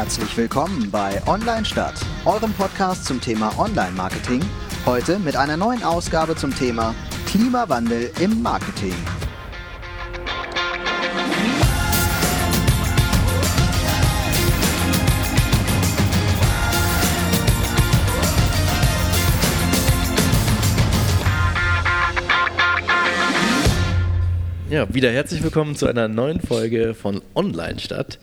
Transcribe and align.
Herzlich 0.00 0.34
willkommen 0.34 0.90
bei 0.90 1.20
Online 1.26 1.62
Stadt, 1.62 1.92
eurem 2.24 2.54
Podcast 2.54 3.04
zum 3.04 3.20
Thema 3.20 3.52
Online-Marketing. 3.58 4.40
Heute 4.86 5.18
mit 5.18 5.36
einer 5.36 5.58
neuen 5.58 5.82
Ausgabe 5.82 6.34
zum 6.34 6.54
Thema 6.56 6.94
Klimawandel 7.26 8.10
im 8.18 8.40
Marketing. 8.40 8.94
Ja, 24.70 24.86
wieder 24.94 25.10
herzlich 25.10 25.42
willkommen 25.42 25.76
zu 25.76 25.88
einer 25.88 26.08
neuen 26.08 26.40
Folge 26.40 26.94
von 26.94 27.20
Online 27.34 27.80
Stadt. 27.80 28.18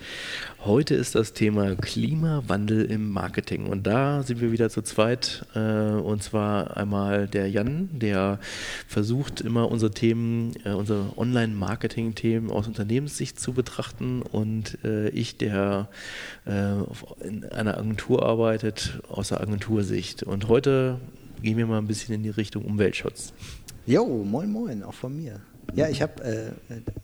Heute 0.66 0.96
ist 0.96 1.14
das 1.14 1.34
Thema 1.34 1.76
Klimawandel 1.76 2.86
im 2.86 3.12
Marketing 3.12 3.68
und 3.68 3.86
da 3.86 4.24
sind 4.24 4.42
wir 4.42 4.52
wieder 4.52 4.72
zu 4.72 4.82
zweit 4.82 5.46
äh, 5.54 5.60
und 5.60 6.24
zwar 6.24 6.76
einmal 6.76 7.28
der 7.28 7.48
Jan, 7.48 7.90
der 7.94 8.40
versucht 8.88 9.40
immer 9.42 9.70
unsere 9.70 9.92
Themen, 9.92 10.54
äh, 10.66 10.72
unsere 10.72 11.16
Online-Marketing-Themen 11.16 12.50
aus 12.50 12.68
Unternehmenssicht 12.68 13.40
zu 13.40 13.54
betrachten 13.54 14.24
und 14.24 14.80
äh, 14.84 15.10
ich, 15.10 15.38
der 15.38 15.90
in 16.46 17.46
einer 17.46 17.78
Agentur 17.78 18.26
arbeitet, 18.26 19.00
aus 19.10 19.30
der 19.30 19.42
Agentursicht. 19.42 20.24
Und 20.24 20.48
heute 20.48 21.00
gehen 21.42 21.58
wir 21.58 21.68
mal 21.68 21.78
ein 21.78 21.88
bisschen 21.88 22.16
in 22.16 22.24
die 22.24 22.30
Richtung 22.30 22.64
Umweltschutz. 22.66 23.34
Jo, 23.88 24.06
moin 24.06 24.52
moin, 24.52 24.84
auch 24.84 24.94
von 24.94 25.16
mir. 25.16 25.40
Ja, 25.74 25.88
ich 25.88 26.02
habe, 26.02 26.22
äh, 26.22 26.52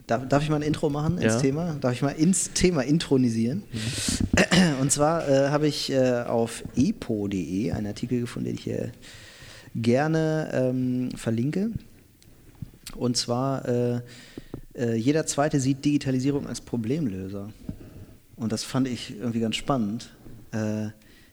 darf, 0.06 0.28
darf, 0.28 0.44
ich 0.44 0.50
mal 0.50 0.58
ein 0.58 0.64
Intro 0.64 0.90
machen 0.90 1.18
ins 1.18 1.36
ja. 1.36 1.40
Thema? 1.40 1.78
Darf 1.80 1.94
ich 1.94 2.02
mal 2.02 2.10
ins 2.10 2.52
Thema 2.52 2.82
intronisieren? 2.82 3.64
Mhm. 3.72 4.82
Und 4.82 4.92
zwar 4.92 5.28
äh, 5.30 5.50
habe 5.50 5.68
ich 5.68 5.94
äh, 5.94 6.24
auf 6.24 6.62
epo.de 6.76 7.72
einen 7.72 7.88
Artikel 7.88 8.20
gefunden, 8.20 8.48
den 8.48 8.56
ich 8.56 8.66
hier 8.66 8.92
gerne 9.74 10.50
ähm, 10.54 11.12
verlinke. 11.16 11.72
Und 12.98 13.16
zwar, 13.16 13.66
äh, 13.66 14.02
äh, 14.76 14.96
jeder 14.96 15.26
Zweite 15.26 15.62
sieht 15.62 15.86
Digitalisierung 15.86 16.48
als 16.48 16.60
Problemlöser. 16.60 17.50
Und 18.36 18.52
das 18.52 18.66
fand 18.66 18.90
ich 18.90 19.18
irgendwie 19.18 19.40
ganz 19.40 19.56
spannend. 19.56 20.14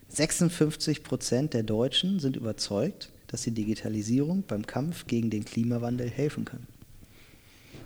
56 0.07 0.97
äh, 0.97 1.01
Prozent 1.01 1.53
der 1.53 1.63
Deutschen 1.63 2.19
sind 2.19 2.37
überzeugt, 2.37 3.11
dass 3.31 3.43
die 3.43 3.51
Digitalisierung 3.51 4.43
beim 4.47 4.67
Kampf 4.67 5.07
gegen 5.07 5.29
den 5.29 5.45
Klimawandel 5.45 6.09
helfen 6.09 6.45
kann. 6.45 6.67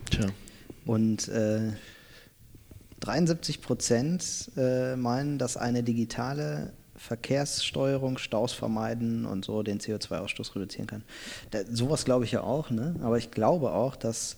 Tja. 0.09 0.27
Und 0.85 1.27
äh, 1.27 1.71
73 3.01 3.61
Prozent 3.61 4.51
äh, 4.57 4.95
meinen, 4.95 5.37
dass 5.37 5.57
eine 5.57 5.83
digitale 5.83 6.73
Verkehrssteuerung, 6.95 8.17
Staus 8.17 8.53
vermeiden 8.53 9.25
und 9.25 9.45
so 9.45 9.63
den 9.63 9.79
CO2-Ausstoß 9.79 10.55
reduzieren 10.55 10.87
kann. 10.87 11.03
Da, 11.51 11.59
sowas 11.69 12.05
glaube 12.05 12.25
ich 12.25 12.31
ja 12.31 12.41
auch, 12.41 12.69
ne? 12.71 12.95
aber 13.01 13.17
ich 13.17 13.31
glaube 13.31 13.71
auch, 13.71 13.95
dass 13.95 14.37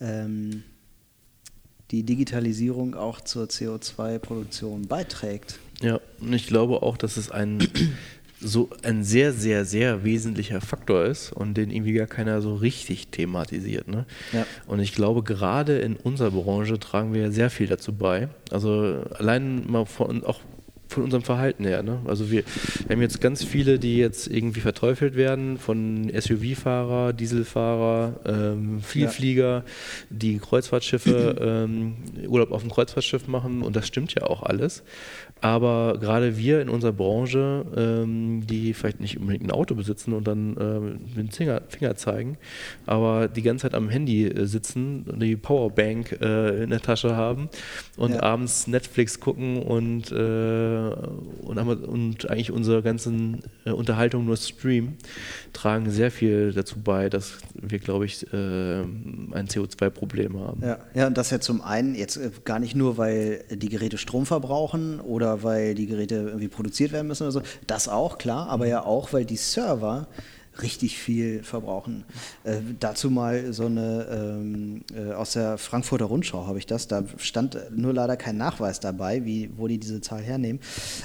ähm, 0.00 0.62
die 1.90 2.04
Digitalisierung 2.04 2.94
auch 2.94 3.20
zur 3.20 3.46
CO2-Produktion 3.46 4.82
beiträgt. 4.86 5.58
Ja, 5.80 6.00
und 6.20 6.32
ich 6.32 6.46
glaube 6.46 6.82
auch, 6.82 6.96
dass 6.96 7.16
es 7.16 7.30
ein 7.30 7.66
so 8.40 8.70
ein 8.82 9.02
sehr, 9.04 9.32
sehr, 9.32 9.64
sehr 9.64 10.04
wesentlicher 10.04 10.60
Faktor 10.60 11.04
ist 11.04 11.32
und 11.32 11.54
den 11.54 11.70
irgendwie 11.70 11.92
gar 11.92 12.06
keiner 12.06 12.40
so 12.40 12.54
richtig 12.54 13.08
thematisiert. 13.08 13.88
Ne? 13.88 14.06
Ja. 14.32 14.46
Und 14.66 14.80
ich 14.80 14.94
glaube, 14.94 15.22
gerade 15.22 15.78
in 15.78 15.96
unserer 15.96 16.30
Branche 16.30 16.78
tragen 16.78 17.12
wir 17.14 17.32
sehr 17.32 17.50
viel 17.50 17.66
dazu 17.66 17.92
bei. 17.92 18.28
Also 18.50 19.02
allein 19.18 19.68
mal 19.70 19.86
von, 19.86 20.24
auch 20.24 20.40
von 20.88 21.04
unserem 21.04 21.22
Verhalten 21.22 21.64
her. 21.64 21.82
Ne? 21.82 22.00
Also 22.06 22.30
wir, 22.30 22.44
wir, 22.86 22.96
haben 22.96 23.02
jetzt 23.02 23.20
ganz 23.20 23.44
viele, 23.44 23.78
die 23.78 23.98
jetzt 23.98 24.26
irgendwie 24.26 24.60
verteufelt 24.60 25.16
werden 25.16 25.58
von 25.58 26.10
SUV-Fahrer, 26.10 27.12
Dieselfahrer, 27.12 28.20
ähm, 28.26 28.80
Vielflieger, 28.80 29.58
ja. 29.58 29.64
die 30.10 30.38
Kreuzfahrtschiffe, 30.38 31.36
ähm, 31.40 31.96
Urlaub 32.26 32.52
auf 32.52 32.62
dem 32.62 32.70
Kreuzfahrtschiff 32.70 33.28
machen 33.28 33.62
und 33.62 33.76
das 33.76 33.86
stimmt 33.86 34.14
ja 34.14 34.24
auch 34.24 34.42
alles. 34.42 34.82
Aber 35.40 35.98
gerade 36.00 36.36
wir 36.36 36.60
in 36.60 36.68
unserer 36.68 36.92
Branche, 36.92 37.64
ähm, 37.76 38.46
die 38.46 38.74
vielleicht 38.74 39.00
nicht 39.00 39.18
unbedingt 39.18 39.44
ein 39.44 39.50
Auto 39.50 39.74
besitzen 39.74 40.12
und 40.12 40.26
dann 40.26 40.56
äh, 40.56 40.80
mit 40.80 41.16
dem 41.16 41.30
Finger, 41.30 41.62
Finger, 41.68 41.96
zeigen, 41.96 42.38
aber 42.86 43.28
die 43.28 43.42
ganze 43.42 43.62
Zeit 43.62 43.74
am 43.74 43.88
Handy 43.88 44.26
äh, 44.26 44.46
sitzen, 44.46 45.04
die 45.20 45.36
Powerbank 45.36 46.18
äh, 46.20 46.64
in 46.64 46.70
der 46.70 46.80
Tasche 46.80 47.14
haben 47.14 47.48
und 47.96 48.14
ja. 48.14 48.22
abends 48.22 48.66
Netflix 48.66 49.20
gucken 49.20 49.62
und, 49.62 50.10
äh, 50.10 50.14
und, 51.42 51.58
und, 51.58 52.30
eigentlich 52.30 52.50
unsere 52.50 52.82
ganzen 52.82 53.42
äh, 53.64 53.70
Unterhaltungen 53.70 54.26
nur 54.26 54.36
streamen, 54.36 54.96
tragen 55.52 55.90
sehr 55.90 56.10
viel 56.10 56.52
dazu 56.52 56.80
bei, 56.80 57.08
dass 57.08 57.38
wir, 57.54 57.78
glaube 57.78 58.06
ich, 58.06 58.24
äh, 58.32 58.80
ein 58.80 59.46
CO2-Problem 59.48 60.38
haben. 60.38 60.62
Ja. 60.62 60.78
ja, 60.94 61.06
und 61.06 61.16
das 61.16 61.30
ja 61.30 61.40
zum 61.40 61.60
einen 61.60 61.94
jetzt 61.94 62.44
gar 62.44 62.58
nicht 62.58 62.74
nur, 62.74 62.96
weil 62.96 63.44
die 63.50 63.68
Geräte 63.68 63.98
Strom 63.98 64.26
verbrauchen 64.26 65.00
oder 65.00 65.27
oder 65.28 65.42
weil 65.42 65.74
die 65.74 65.86
Geräte 65.86 66.16
irgendwie 66.16 66.48
produziert 66.48 66.92
werden 66.92 67.08
müssen 67.08 67.24
oder 67.24 67.32
so. 67.32 67.42
Das 67.66 67.88
auch, 67.88 68.18
klar, 68.18 68.48
aber 68.48 68.66
ja 68.66 68.84
auch, 68.84 69.12
weil 69.12 69.24
die 69.24 69.36
Server 69.36 70.08
richtig 70.60 70.98
viel 70.98 71.44
verbrauchen. 71.44 72.04
Äh, 72.42 72.56
dazu 72.80 73.10
mal 73.10 73.52
so 73.52 73.66
eine 73.66 74.06
ähm, 74.10 74.82
äh, 74.92 75.12
aus 75.12 75.34
der 75.34 75.56
Frankfurter 75.56 76.06
Rundschau 76.06 76.48
habe 76.48 76.58
ich 76.58 76.66
das. 76.66 76.88
Da 76.88 77.04
stand 77.18 77.56
nur 77.70 77.92
leider 77.94 78.16
kein 78.16 78.38
Nachweis 78.38 78.80
dabei, 78.80 79.24
wie, 79.24 79.50
wo 79.56 79.68
die 79.68 79.78
diese 79.78 80.00
Zahl 80.00 80.22
hernehmen. 80.22 80.60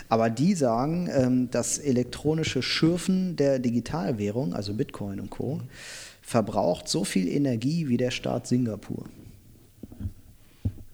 Aber 0.10 0.32
die 0.32 0.56
sagen, 0.56 1.08
ähm, 1.14 1.50
das 1.52 1.78
elektronische 1.78 2.64
Schürfen 2.64 3.36
der 3.36 3.60
Digitalwährung, 3.60 4.56
also 4.56 4.74
Bitcoin 4.74 5.20
und 5.20 5.30
Co., 5.30 5.60
verbraucht 6.24 6.88
so 6.88 7.04
viel 7.04 7.28
Energie 7.28 7.90
wie 7.90 7.98
der 7.98 8.10
Staat 8.10 8.48
Singapur. 8.48 9.06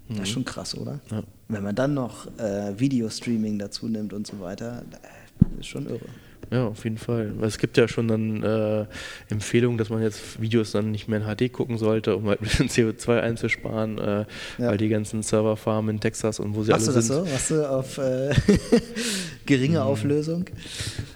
Das 0.10 0.18
ist 0.18 0.22
mhm. 0.22 0.34
schon 0.34 0.46
krass, 0.46 0.76
oder? 0.76 1.00
Ja. 1.12 1.24
Wenn 1.48 1.64
man 1.64 1.76
dann 1.76 1.94
noch 1.94 2.28
äh, 2.40 2.78
Videostreaming 2.78 3.60
dazu 3.60 3.88
nimmt 3.88 4.12
und 4.14 4.26
so 4.26 4.40
weiter, 4.40 4.84
ist 5.60 5.68
schon 5.68 5.88
irre. 5.88 6.00
Ja, 6.52 6.66
auf 6.66 6.84
jeden 6.84 6.98
Fall. 6.98 7.34
Es 7.44 7.60
gibt 7.60 7.78
ja 7.78 7.88
schon 7.88 8.08
dann 8.08 8.42
äh, 8.42 8.86
Empfehlungen, 9.30 9.78
dass 9.78 9.90
man 9.90 10.02
jetzt 10.02 10.42
Videos 10.42 10.72
dann 10.72 10.90
nicht 10.90 11.08
mehr 11.08 11.20
in 11.20 11.26
HD 11.26 11.54
gucken 11.54 11.78
sollte, 11.78 12.16
um 12.16 12.28
halt 12.28 12.42
ein 12.42 12.46
bisschen 12.46 12.70
CO2 12.70 13.20
einzusparen, 13.20 14.00
äh, 14.00 14.04
ja. 14.12 14.26
weil 14.58 14.78
die 14.78 14.90
ganzen 14.90 15.22
Serverfarmen 15.22 15.96
in 15.96 16.02
Texas 16.02 16.40
und 16.40 16.56
wo 16.56 16.64
sie 16.64 16.72
Machst 16.72 16.90
alle 16.90 17.02
sind. 17.02 17.18
Machst 17.30 17.52
du 17.52 17.56
das 17.56 17.68
so? 17.68 17.68
Machst 17.70 17.98
du 17.98 17.98
auf 17.98 17.98
äh, 18.00 18.34
geringe 19.46 19.78
mhm. 19.78 19.84
Auflösung? 19.84 20.46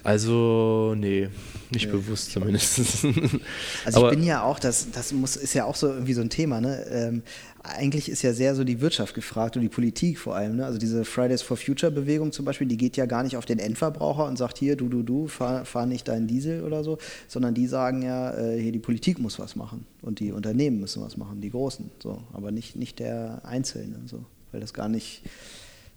Also, 0.03 0.93
nee. 0.95 1.29
Nicht 1.71 1.85
ja. 1.85 1.91
bewusst 1.91 2.31
zumindest. 2.31 2.79
also 3.85 4.05
ich 4.05 4.15
bin 4.15 4.23
ja 4.23 4.43
auch, 4.43 4.59
das, 4.59 4.91
das 4.91 5.11
muss, 5.11 5.35
ist 5.35 5.55
ja 5.55 5.65
auch 5.65 5.75
so 5.75 5.87
irgendwie 5.87 6.13
so 6.13 6.21
ein 6.21 6.29
Thema, 6.29 6.61
ne? 6.61 6.85
Ähm, 6.91 7.23
eigentlich 7.63 8.09
ist 8.09 8.21
ja 8.23 8.33
sehr 8.33 8.55
so 8.55 8.65
die 8.65 8.81
Wirtschaft 8.81 9.15
gefragt 9.15 9.55
und 9.55 9.61
die 9.61 9.69
Politik 9.69 10.19
vor 10.19 10.35
allem. 10.35 10.57
Ne? 10.57 10.65
Also 10.65 10.77
diese 10.77 11.05
Fridays 11.05 11.41
for 11.41 11.55
Future 11.55 11.91
Bewegung 11.91 12.33
zum 12.33 12.43
Beispiel, 12.43 12.67
die 12.67 12.75
geht 12.75 12.97
ja 12.97 13.05
gar 13.05 13.23
nicht 13.23 13.37
auf 13.37 13.45
den 13.45 13.57
Endverbraucher 13.57 14.25
und 14.25 14.37
sagt 14.37 14.57
hier, 14.57 14.75
du, 14.75 14.89
du, 14.89 15.01
du, 15.01 15.27
fahr, 15.27 15.63
fahr 15.63 15.85
nicht 15.85 16.09
deinen 16.09 16.27
Diesel 16.27 16.63
oder 16.63 16.83
so, 16.83 16.97
sondern 17.29 17.53
die 17.53 17.67
sagen 17.67 18.01
ja, 18.01 18.37
äh, 18.37 18.59
hier 18.59 18.73
die 18.73 18.79
Politik 18.79 19.17
muss 19.17 19.39
was 19.39 19.55
machen 19.55 19.85
und 20.01 20.19
die 20.19 20.33
Unternehmen 20.33 20.81
müssen 20.81 21.01
was 21.01 21.15
machen, 21.15 21.39
die 21.39 21.51
Großen, 21.51 21.89
so, 21.99 22.21
aber 22.33 22.51
nicht, 22.51 22.75
nicht 22.75 22.99
der 22.99 23.41
Einzelne, 23.45 24.01
so, 24.07 24.25
weil 24.51 24.59
das 24.59 24.73
gar 24.73 24.89
nicht 24.89 25.21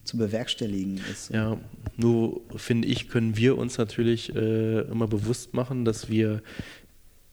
zu 0.04 0.16
bewerkstelligen 0.16 1.00
ist. 1.10 1.30
Ja, 1.30 1.58
nur 1.96 2.42
finde 2.54 2.86
ich, 2.86 3.08
können 3.08 3.36
wir 3.36 3.58
uns 3.58 3.76
natürlich 3.76 4.32
äh, 4.36 4.82
immer 4.82 5.08
bewusst 5.08 5.52
machen, 5.52 5.84
dass 5.84 6.08
wir 6.08 6.42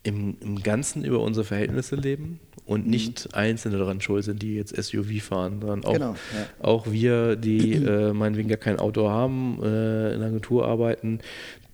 im, 0.02 0.38
im 0.40 0.64
Ganzen 0.64 1.06
über 1.06 1.20
unsere 1.20 1.46
Verhältnisse 1.46 1.96
leben 1.96 2.40
und 2.66 2.88
nicht 2.88 3.26
mhm. 3.26 3.34
Einzelne 3.34 3.78
daran 3.78 4.02
schuld 4.02 4.24
sind, 4.24 4.42
die 4.42 4.56
jetzt 4.56 4.76
SUV 4.76 5.22
fahren, 5.22 5.60
sondern 5.60 5.84
auch, 5.84 5.94
genau, 5.94 6.12
ja. 6.12 6.66
auch 6.66 6.92
wir, 6.92 7.36
die 7.36 7.74
äh, 7.74 8.14
meinetwegen 8.14 8.50
gar 8.50 8.58
kein 8.58 8.80
Auto 8.80 9.10
haben, 9.10 9.60
äh, 9.62 10.14
in 10.14 10.20
der 10.20 10.30
Agentur 10.30 10.66
arbeiten, 10.66 11.20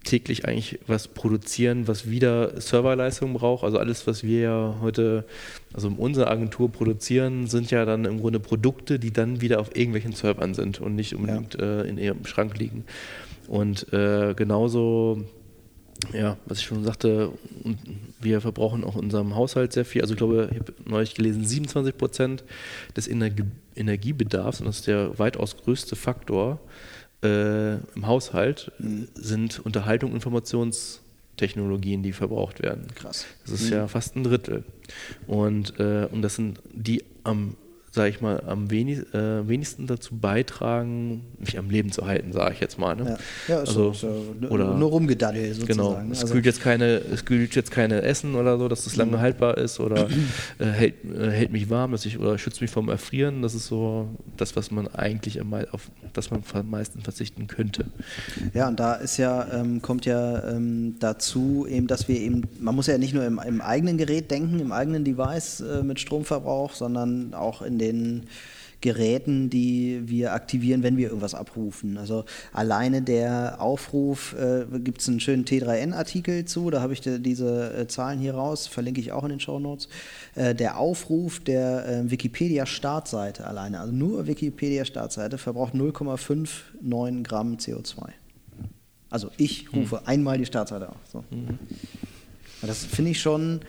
täglich 0.03 0.45
eigentlich 0.45 0.79
was 0.87 1.07
produzieren, 1.07 1.87
was 1.87 2.09
wieder 2.09 2.59
Serverleistung 2.59 3.33
braucht. 3.33 3.63
Also 3.63 3.77
alles, 3.77 4.07
was 4.07 4.23
wir 4.23 4.39
ja 4.39 4.75
heute, 4.81 5.25
also 5.73 5.89
in 5.89 5.95
unserer 5.95 6.31
Agentur 6.31 6.71
produzieren, 6.71 7.47
sind 7.47 7.69
ja 7.69 7.85
dann 7.85 8.05
im 8.05 8.19
Grunde 8.19 8.39
Produkte, 8.39 8.97
die 8.97 9.11
dann 9.11 9.41
wieder 9.41 9.59
auf 9.59 9.75
irgendwelchen 9.75 10.13
Servern 10.13 10.53
sind 10.53 10.79
und 10.79 10.95
nicht 10.95 11.15
unbedingt 11.15 11.55
ja. 11.55 11.81
äh, 11.81 11.89
in 11.89 11.97
ihrem 11.97 12.25
Schrank 12.25 12.57
liegen. 12.57 12.85
Und 13.47 13.91
äh, 13.93 14.33
genauso 14.35 15.25
ja, 16.13 16.37
was 16.45 16.59
ich 16.59 16.65
schon 16.65 16.83
sagte, 16.83 17.31
wir 18.19 18.41
verbrauchen 18.41 18.83
auch 18.83 18.95
in 18.95 19.03
unserem 19.03 19.35
Haushalt 19.35 19.73
sehr 19.73 19.85
viel. 19.85 20.01
Also 20.01 20.13
ich 20.13 20.17
glaube, 20.17 20.49
ich 20.51 20.59
habe 20.59 20.73
neulich 20.85 21.15
gelesen, 21.15 21.45
27 21.45 21.97
Prozent 21.97 22.43
des 22.95 23.07
Energie 23.07 23.45
Energiebedarfs, 23.75 24.59
und 24.59 24.67
das 24.67 24.79
ist 24.79 24.87
der 24.87 25.17
weitaus 25.19 25.55
größte 25.55 25.95
Faktor 25.95 26.59
äh, 27.23 27.75
im 27.75 28.07
Haushalt, 28.07 28.73
mhm. 28.79 29.07
sind 29.13 29.59
Unterhaltung, 29.59 30.13
Informationstechnologien, 30.13 32.03
die 32.03 32.11
verbraucht 32.11 32.61
werden. 32.61 32.87
Krass. 32.95 33.25
Das 33.45 33.61
ist 33.61 33.69
mhm. 33.69 33.77
ja 33.77 33.87
fast 33.87 34.17
ein 34.17 34.25
Drittel. 34.25 34.65
Und, 35.27 35.79
äh, 35.79 36.09
und 36.11 36.21
das 36.21 36.35
sind 36.35 36.59
die 36.73 37.05
am 37.23 37.55
sage 37.91 38.09
ich 38.09 38.21
mal, 38.21 38.41
am 38.45 38.69
wenig, 38.71 38.99
äh, 39.13 39.47
wenigsten 39.47 39.87
dazu 39.87 40.17
beitragen, 40.17 41.25
mich 41.39 41.57
am 41.57 41.69
Leben 41.69 41.91
zu 41.91 42.05
halten, 42.05 42.31
sage 42.31 42.53
ich 42.53 42.59
jetzt 42.59 42.77
mal. 42.77 42.95
Ne? 42.95 43.17
Ja, 43.47 43.55
ja 43.55 43.59
also, 43.59 43.93
so, 43.93 44.09
so, 44.41 44.47
oder, 44.49 44.73
nur 44.75 44.89
rumgedaddelt 44.89 45.55
sozusagen. 45.55 45.77
Genau, 45.77 46.11
es, 46.11 46.21
also, 46.21 46.33
kühlt 46.33 46.45
jetzt 46.45 46.61
keine, 46.61 46.85
es 46.85 47.25
kühlt 47.25 47.55
jetzt 47.55 47.71
keine 47.71 48.01
Essen 48.01 48.35
oder 48.35 48.57
so, 48.57 48.67
dass 48.67 48.85
es 48.85 48.95
lange 48.95 49.17
mhm. 49.17 49.21
haltbar 49.21 49.57
ist 49.57 49.79
oder 49.79 50.07
äh, 50.59 50.65
hält, 50.65 50.95
äh, 51.05 51.29
hält 51.31 51.51
mich 51.51 51.69
warm 51.69 51.91
dass 51.91 52.05
ich, 52.05 52.19
oder 52.19 52.37
schützt 52.37 52.61
mich 52.61 52.69
vom 52.69 52.89
Erfrieren. 52.89 53.41
Das 53.41 53.55
ist 53.55 53.67
so 53.67 54.07
das, 54.37 54.55
was 54.55 54.71
man 54.71 54.87
eigentlich 54.87 55.41
auf 55.41 55.89
das 56.13 56.31
man 56.31 56.43
am 56.53 56.69
meisten 56.69 57.01
verzichten 57.01 57.47
könnte. 57.47 57.85
Ja, 58.53 58.67
und 58.67 58.79
da 58.79 58.95
ist 58.95 59.17
ja, 59.17 59.47
ähm, 59.53 59.81
kommt 59.81 60.05
ja 60.05 60.47
ähm, 60.49 60.95
dazu 60.99 61.65
eben, 61.67 61.87
dass 61.87 62.07
wir 62.07 62.19
eben, 62.19 62.43
man 62.59 62.75
muss 62.75 62.87
ja 62.87 62.97
nicht 62.97 63.13
nur 63.13 63.25
im, 63.25 63.39
im 63.39 63.61
eigenen 63.61 63.97
Gerät 63.97 64.31
denken, 64.31 64.59
im 64.59 64.71
eigenen 64.71 65.03
Device 65.03 65.61
äh, 65.61 65.83
mit 65.83 65.99
Stromverbrauch, 65.99 66.73
sondern 66.73 67.33
auch 67.33 67.61
in 67.61 67.78
den 67.79 68.27
Geräten, 68.81 69.49
die 69.49 70.03
wir 70.05 70.33
aktivieren, 70.33 70.83
wenn 70.83 70.95
wir 70.95 71.07
irgendwas 71.07 71.35
abrufen. 71.35 71.97
Also 71.97 72.23
alleine 72.53 73.01
der 73.01 73.61
Aufruf, 73.61 74.33
äh, 74.39 74.65
gibt 74.79 75.01
es 75.01 75.09
einen 75.09 75.19
schönen 75.19 75.43
T3N-Artikel 75.43 76.45
zu, 76.45 76.69
da 76.69 76.81
habe 76.81 76.93
ich 76.93 77.01
de, 77.01 77.19
diese 77.19 77.73
äh, 77.73 77.87
Zahlen 77.87 78.19
hier 78.19 78.35
raus, 78.35 78.67
verlinke 78.67 79.01
ich 79.01 79.11
auch 79.11 79.23
in 79.23 79.31
den 79.31 79.39
Show 79.41 79.59
Notes. 79.59 79.89
Äh, 80.35 80.55
der 80.55 80.77
Aufruf 80.77 81.41
der 81.41 81.87
äh, 81.87 82.09
Wikipedia-Startseite 82.09 83.45
alleine, 83.45 83.81
also 83.81 83.91
nur 83.91 84.27
Wikipedia-Startseite, 84.27 85.37
verbraucht 85.37 85.73
0,59 85.73 87.23
Gramm 87.23 87.55
CO2. 87.55 88.11
Also 89.09 89.29
ich 89.37 89.73
rufe 89.73 89.97
hm. 89.97 90.07
einmal 90.07 90.37
die 90.37 90.45
Startseite 90.45 90.87
auf. 90.87 90.97
So. 91.11 91.25
Mhm. 91.31 91.59
Das 92.61 92.85
finde 92.85 93.11
ich 93.11 93.19
schon 93.19 93.61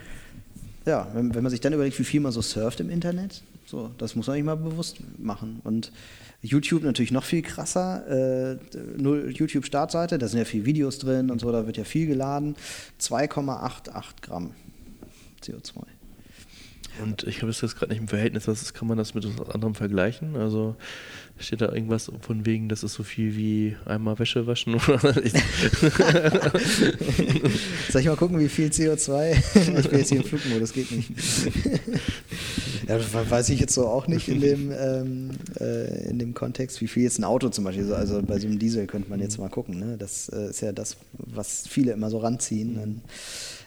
ja, 0.87 1.09
wenn, 1.15 1.35
wenn 1.35 1.43
man 1.43 1.51
sich 1.51 1.61
dann 1.61 1.73
überlegt, 1.73 1.99
wie 1.99 2.05
viel 2.05 2.21
man 2.21 2.33
so 2.33 2.41
surft 2.41 2.81
im 2.81 2.91
Internet, 2.91 3.43
so, 3.71 3.91
das 3.99 4.17
muss 4.17 4.27
man 4.27 4.35
sich 4.35 4.45
mal 4.45 4.57
bewusst 4.57 4.99
machen. 5.19 5.61
Und 5.63 5.93
YouTube 6.43 6.83
natürlich 6.83 7.13
noch 7.13 7.25
viel 7.25 7.43
krasser. 7.43 8.05
Äh, 8.09 8.59
YouTube-Startseite, 8.99 10.19
da 10.19 10.27
sind 10.27 10.41
ja 10.41 10.45
viele 10.45 10.67
Videos 10.67 10.99
drin 10.99 11.31
und 11.31 11.41
so, 11.41 11.53
da 11.53 11.67
wird 11.67 11.77
ja 11.77 11.85
viel 11.85 12.07
geladen. 12.07 12.57
2,88 13.01 14.03
Gramm 14.23 14.55
CO2. 15.43 15.83
Und 17.01 17.23
ich 17.23 17.41
habe 17.41 17.51
es 17.51 17.61
jetzt 17.61 17.77
gerade 17.77 17.93
nicht 17.93 18.01
im 18.01 18.09
Verhältnis, 18.09 18.49
was 18.49 18.75
kann 18.75 18.89
man 18.89 18.99
das 18.99 19.15
mit 19.15 19.25
was 19.39 19.49
anderem 19.51 19.77
vergleichen? 19.77 20.35
Also 20.37 20.75
steht 21.39 21.61
da 21.61 21.73
irgendwas 21.73 22.11
von 22.21 22.45
wegen, 22.45 22.69
das 22.69 22.83
ist 22.83 22.95
so 22.95 23.05
viel 23.05 23.37
wie 23.37 23.77
einmal 23.87 24.19
Wäsche 24.19 24.47
waschen? 24.47 24.79
Soll 27.91 28.01
ich 28.01 28.07
mal 28.07 28.17
gucken, 28.17 28.41
wie 28.41 28.49
viel 28.49 28.69
CO2? 28.69 29.79
ich 29.79 29.89
bin 29.89 29.99
jetzt 29.99 30.09
hier 30.11 30.19
im 30.19 30.27
Flugmodus, 30.27 30.73
geht 30.73 30.91
nicht. 30.91 31.11
ja, 32.99 33.31
weiß 33.31 33.49
ich 33.51 33.61
jetzt 33.61 33.75
so 33.75 33.87
auch 33.87 34.07
nicht 34.07 34.29
in 34.29 34.41
dem, 34.41 34.73
ähm, 34.73 35.31
äh, 35.61 36.09
in 36.09 36.19
dem 36.19 36.35
Kontext, 36.35 36.81
wie 36.81 36.89
viel 36.89 37.05
jetzt 37.05 37.19
ein 37.19 37.25
Auto 37.25 37.49
zum 37.49 37.65
Beispiel, 37.65 37.87
so, 37.87 37.95
also 37.95 38.21
bei 38.23 38.39
so 38.39 38.47
einem 38.47 38.59
Diesel 38.59 38.87
könnte 38.87 39.09
man 39.11 39.21
jetzt 39.21 39.39
mal 39.39 39.49
gucken. 39.49 39.79
Ne? 39.79 39.97
Das 39.99 40.29
äh, 40.29 40.51
ist 40.51 40.61
ja 40.61 40.73
das, 40.73 40.97
was 41.13 41.67
viele 41.69 41.93
immer 41.93 42.11
so 42.11 42.19
ranziehen. 42.19 42.77
Dann, 42.77 43.03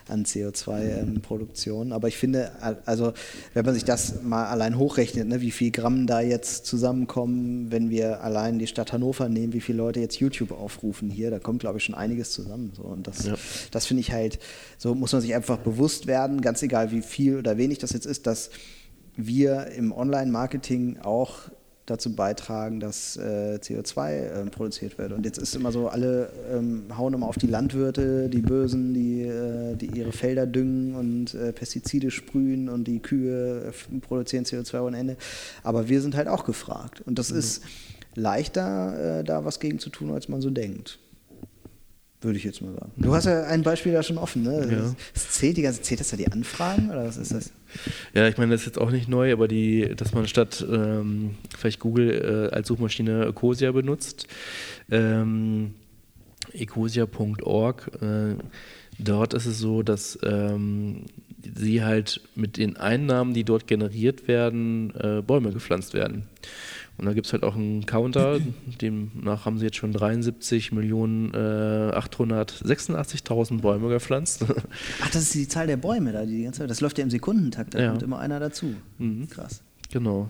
an 0.08 0.24
CO2-Produktion. 0.24 1.88
Ähm, 1.88 1.92
Aber 1.92 2.08
ich 2.08 2.16
finde, 2.16 2.52
also 2.84 3.12
wenn 3.54 3.64
man 3.64 3.74
sich 3.74 3.84
das 3.84 4.22
mal 4.22 4.46
allein 4.46 4.78
hochrechnet, 4.78 5.26
ne, 5.28 5.40
wie 5.40 5.50
viel 5.50 5.70
Gramm 5.70 6.06
da 6.06 6.20
jetzt 6.20 6.66
zusammenkommen, 6.66 7.70
wenn 7.70 7.90
wir 7.90 8.22
allein 8.22 8.58
die 8.58 8.66
Stadt 8.66 8.92
Hannover 8.92 9.28
nehmen, 9.28 9.52
wie 9.52 9.60
viele 9.60 9.78
Leute 9.78 10.00
jetzt 10.00 10.16
YouTube 10.20 10.52
aufrufen 10.52 11.10
hier, 11.10 11.30
da 11.30 11.38
kommt, 11.38 11.60
glaube 11.60 11.78
ich, 11.78 11.84
schon 11.84 11.94
einiges 11.94 12.32
zusammen. 12.32 12.72
So. 12.76 12.82
Und 12.82 13.06
das, 13.06 13.24
ja. 13.24 13.34
das 13.70 13.86
finde 13.86 14.02
ich 14.02 14.12
halt, 14.12 14.38
so 14.78 14.94
muss 14.94 15.12
man 15.12 15.22
sich 15.22 15.34
einfach 15.34 15.58
bewusst 15.58 16.06
werden, 16.06 16.40
ganz 16.40 16.62
egal 16.62 16.90
wie 16.90 17.02
viel 17.02 17.38
oder 17.38 17.56
wenig 17.56 17.78
das 17.78 17.92
jetzt 17.92 18.06
ist, 18.06 18.26
dass 18.26 18.50
wir 19.16 19.68
im 19.68 19.92
Online-Marketing 19.92 20.98
auch 21.00 21.50
dazu 21.86 22.14
beitragen, 22.14 22.80
dass 22.80 23.16
äh, 23.16 23.58
CO2 23.60 24.10
äh, 24.10 24.46
produziert 24.46 24.96
wird. 24.96 25.12
Und 25.12 25.26
jetzt 25.26 25.38
ist 25.38 25.54
immer 25.54 25.70
so, 25.70 25.88
alle 25.88 26.30
ähm, 26.50 26.84
hauen 26.96 27.12
immer 27.12 27.28
auf 27.28 27.36
die 27.36 27.46
Landwirte, 27.46 28.28
die 28.30 28.40
Bösen, 28.40 28.94
die, 28.94 29.22
äh, 29.22 29.76
die 29.76 29.86
ihre 29.98 30.12
Felder 30.12 30.46
düngen 30.46 30.94
und 30.94 31.34
äh, 31.34 31.52
Pestizide 31.52 32.10
sprühen 32.10 32.68
und 32.68 32.84
die 32.84 33.00
Kühe 33.00 33.72
produzieren 34.00 34.44
CO2 34.44 34.80
ohne 34.80 34.98
Ende. 34.98 35.16
Aber 35.62 35.88
wir 35.88 36.00
sind 36.00 36.16
halt 36.16 36.28
auch 36.28 36.44
gefragt. 36.44 37.02
Und 37.04 37.18
das 37.18 37.30
mhm. 37.30 37.38
ist 37.38 37.62
leichter, 38.14 39.18
äh, 39.20 39.24
da 39.24 39.44
was 39.44 39.60
gegen 39.60 39.78
zu 39.78 39.90
tun, 39.90 40.10
als 40.10 40.28
man 40.28 40.40
so 40.40 40.50
denkt 40.50 40.98
würde 42.24 42.38
ich 42.38 42.44
jetzt 42.44 42.62
mal 42.62 42.72
sagen. 42.72 42.92
Du 42.96 43.14
hast 43.14 43.26
ja 43.26 43.44
ein 43.44 43.62
Beispiel 43.62 43.92
da 43.92 44.02
schon 44.02 44.18
offen, 44.18 44.42
ne? 44.42 44.68
Ja. 44.70 44.94
Das 45.12 45.30
zählt 45.30 45.56
die 45.56 45.62
ganze 45.62 45.82
zählt 45.82 46.00
das 46.00 46.08
da 46.08 46.16
die 46.16 46.30
Anfragen 46.30 46.90
oder 46.90 47.04
was 47.04 47.16
ist 47.16 47.32
das? 47.32 47.52
Ja, 48.14 48.28
ich 48.28 48.38
meine, 48.38 48.52
das 48.52 48.62
ist 48.62 48.66
jetzt 48.66 48.78
auch 48.78 48.90
nicht 48.90 49.08
neu, 49.08 49.32
aber 49.32 49.48
die, 49.48 49.94
dass 49.96 50.12
man 50.14 50.26
statt 50.26 50.64
ähm, 50.70 51.36
vielleicht 51.56 51.80
Google 51.80 52.50
äh, 52.52 52.54
als 52.54 52.68
Suchmaschine 52.68 53.26
Ecosia 53.26 53.72
benutzt, 53.72 54.26
ähm, 54.90 55.74
ecosia.org, 56.52 57.90
äh, 58.00 58.34
dort 58.98 59.34
ist 59.34 59.46
es 59.46 59.58
so, 59.58 59.82
dass 59.82 60.18
ähm, 60.22 61.06
sie 61.54 61.82
halt 61.82 62.20
mit 62.34 62.56
den 62.56 62.76
Einnahmen, 62.76 63.34
die 63.34 63.44
dort 63.44 63.66
generiert 63.66 64.28
werden, 64.28 64.94
äh, 64.96 65.22
Bäume 65.22 65.52
gepflanzt 65.52 65.94
werden. 65.94 66.28
Und 66.96 67.06
da 67.06 67.12
gibt 67.12 67.26
es 67.26 67.32
halt 67.32 67.42
auch 67.42 67.56
einen 67.56 67.86
Counter, 67.86 68.38
demnach 68.80 69.46
haben 69.46 69.58
sie 69.58 69.64
jetzt 69.64 69.76
schon 69.76 69.92
73 69.92 70.70
Millionen 70.70 71.34
äh, 71.34 71.92
886.000 71.92 73.60
Bäume 73.60 73.88
gepflanzt. 73.88 74.44
Ach, 75.02 75.10
das 75.10 75.22
ist 75.22 75.34
die 75.34 75.48
Zahl 75.48 75.66
der 75.66 75.76
Bäume 75.76 76.12
da, 76.12 76.24
die 76.24 76.44
ganze 76.44 76.60
Zeit. 76.60 76.70
Das 76.70 76.80
läuft 76.80 76.98
ja 76.98 77.04
im 77.04 77.10
Sekundentakt, 77.10 77.74
da 77.74 77.80
ja. 77.80 77.90
kommt 77.90 78.04
immer 78.04 78.20
einer 78.20 78.38
dazu. 78.38 78.74
Mhm. 78.98 79.28
Krass. 79.28 79.62
Genau. 79.92 80.28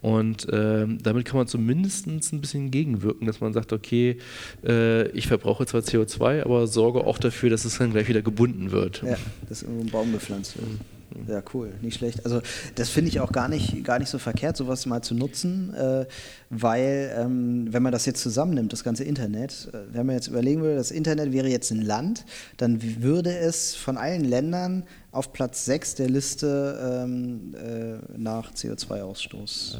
Und 0.00 0.48
äh, 0.50 0.86
damit 0.86 1.24
kann 1.24 1.38
man 1.38 1.46
zumindest 1.46 2.06
ein 2.06 2.40
bisschen 2.40 2.70
gegenwirken, 2.70 3.26
dass 3.26 3.40
man 3.40 3.52
sagt, 3.52 3.72
okay, 3.72 4.18
äh, 4.64 5.08
ich 5.08 5.26
verbrauche 5.26 5.66
zwar 5.66 5.80
CO2, 5.80 6.42
aber 6.44 6.66
sorge 6.66 7.04
auch 7.04 7.18
dafür, 7.18 7.50
dass 7.50 7.64
es 7.64 7.78
dann 7.78 7.92
gleich 7.92 8.08
wieder 8.08 8.22
gebunden 8.22 8.70
wird. 8.70 9.02
Ja, 9.02 9.16
dass 9.48 9.62
irgendwo 9.62 9.82
ein 9.82 9.90
Baum 9.90 10.12
gepflanzt 10.12 10.56
wird. 10.56 10.68
Mhm. 10.68 10.95
Ja, 11.28 11.42
cool, 11.54 11.72
nicht 11.82 11.98
schlecht. 11.98 12.24
Also 12.24 12.40
das 12.74 12.88
finde 12.90 13.08
ich 13.10 13.20
auch 13.20 13.32
gar 13.32 13.48
nicht, 13.48 13.84
gar 13.84 13.98
nicht 13.98 14.08
so 14.08 14.18
verkehrt, 14.18 14.56
sowas 14.56 14.86
mal 14.86 15.02
zu 15.02 15.14
nutzen, 15.14 15.72
äh, 15.74 16.06
weil 16.50 17.14
ähm, 17.16 17.72
wenn 17.72 17.82
man 17.82 17.92
das 17.92 18.06
jetzt 18.06 18.22
zusammennimmt, 18.22 18.72
das 18.72 18.84
ganze 18.84 19.04
Internet, 19.04 19.68
äh, 19.72 19.94
wenn 19.94 20.06
man 20.06 20.16
jetzt 20.16 20.28
überlegen 20.28 20.62
würde, 20.62 20.76
das 20.76 20.90
Internet 20.90 21.32
wäre 21.32 21.48
jetzt 21.48 21.70
ein 21.70 21.82
Land, 21.82 22.24
dann 22.56 23.02
würde 23.02 23.36
es 23.36 23.74
von 23.74 23.96
allen 23.96 24.24
Ländern 24.24 24.84
auf 25.12 25.32
Platz 25.32 25.64
6 25.64 25.94
der 25.94 26.10
Liste 26.10 27.04
ähm, 27.04 27.54
äh, 27.54 28.18
nach 28.18 28.52
CO2-Ausstoß 28.52 29.78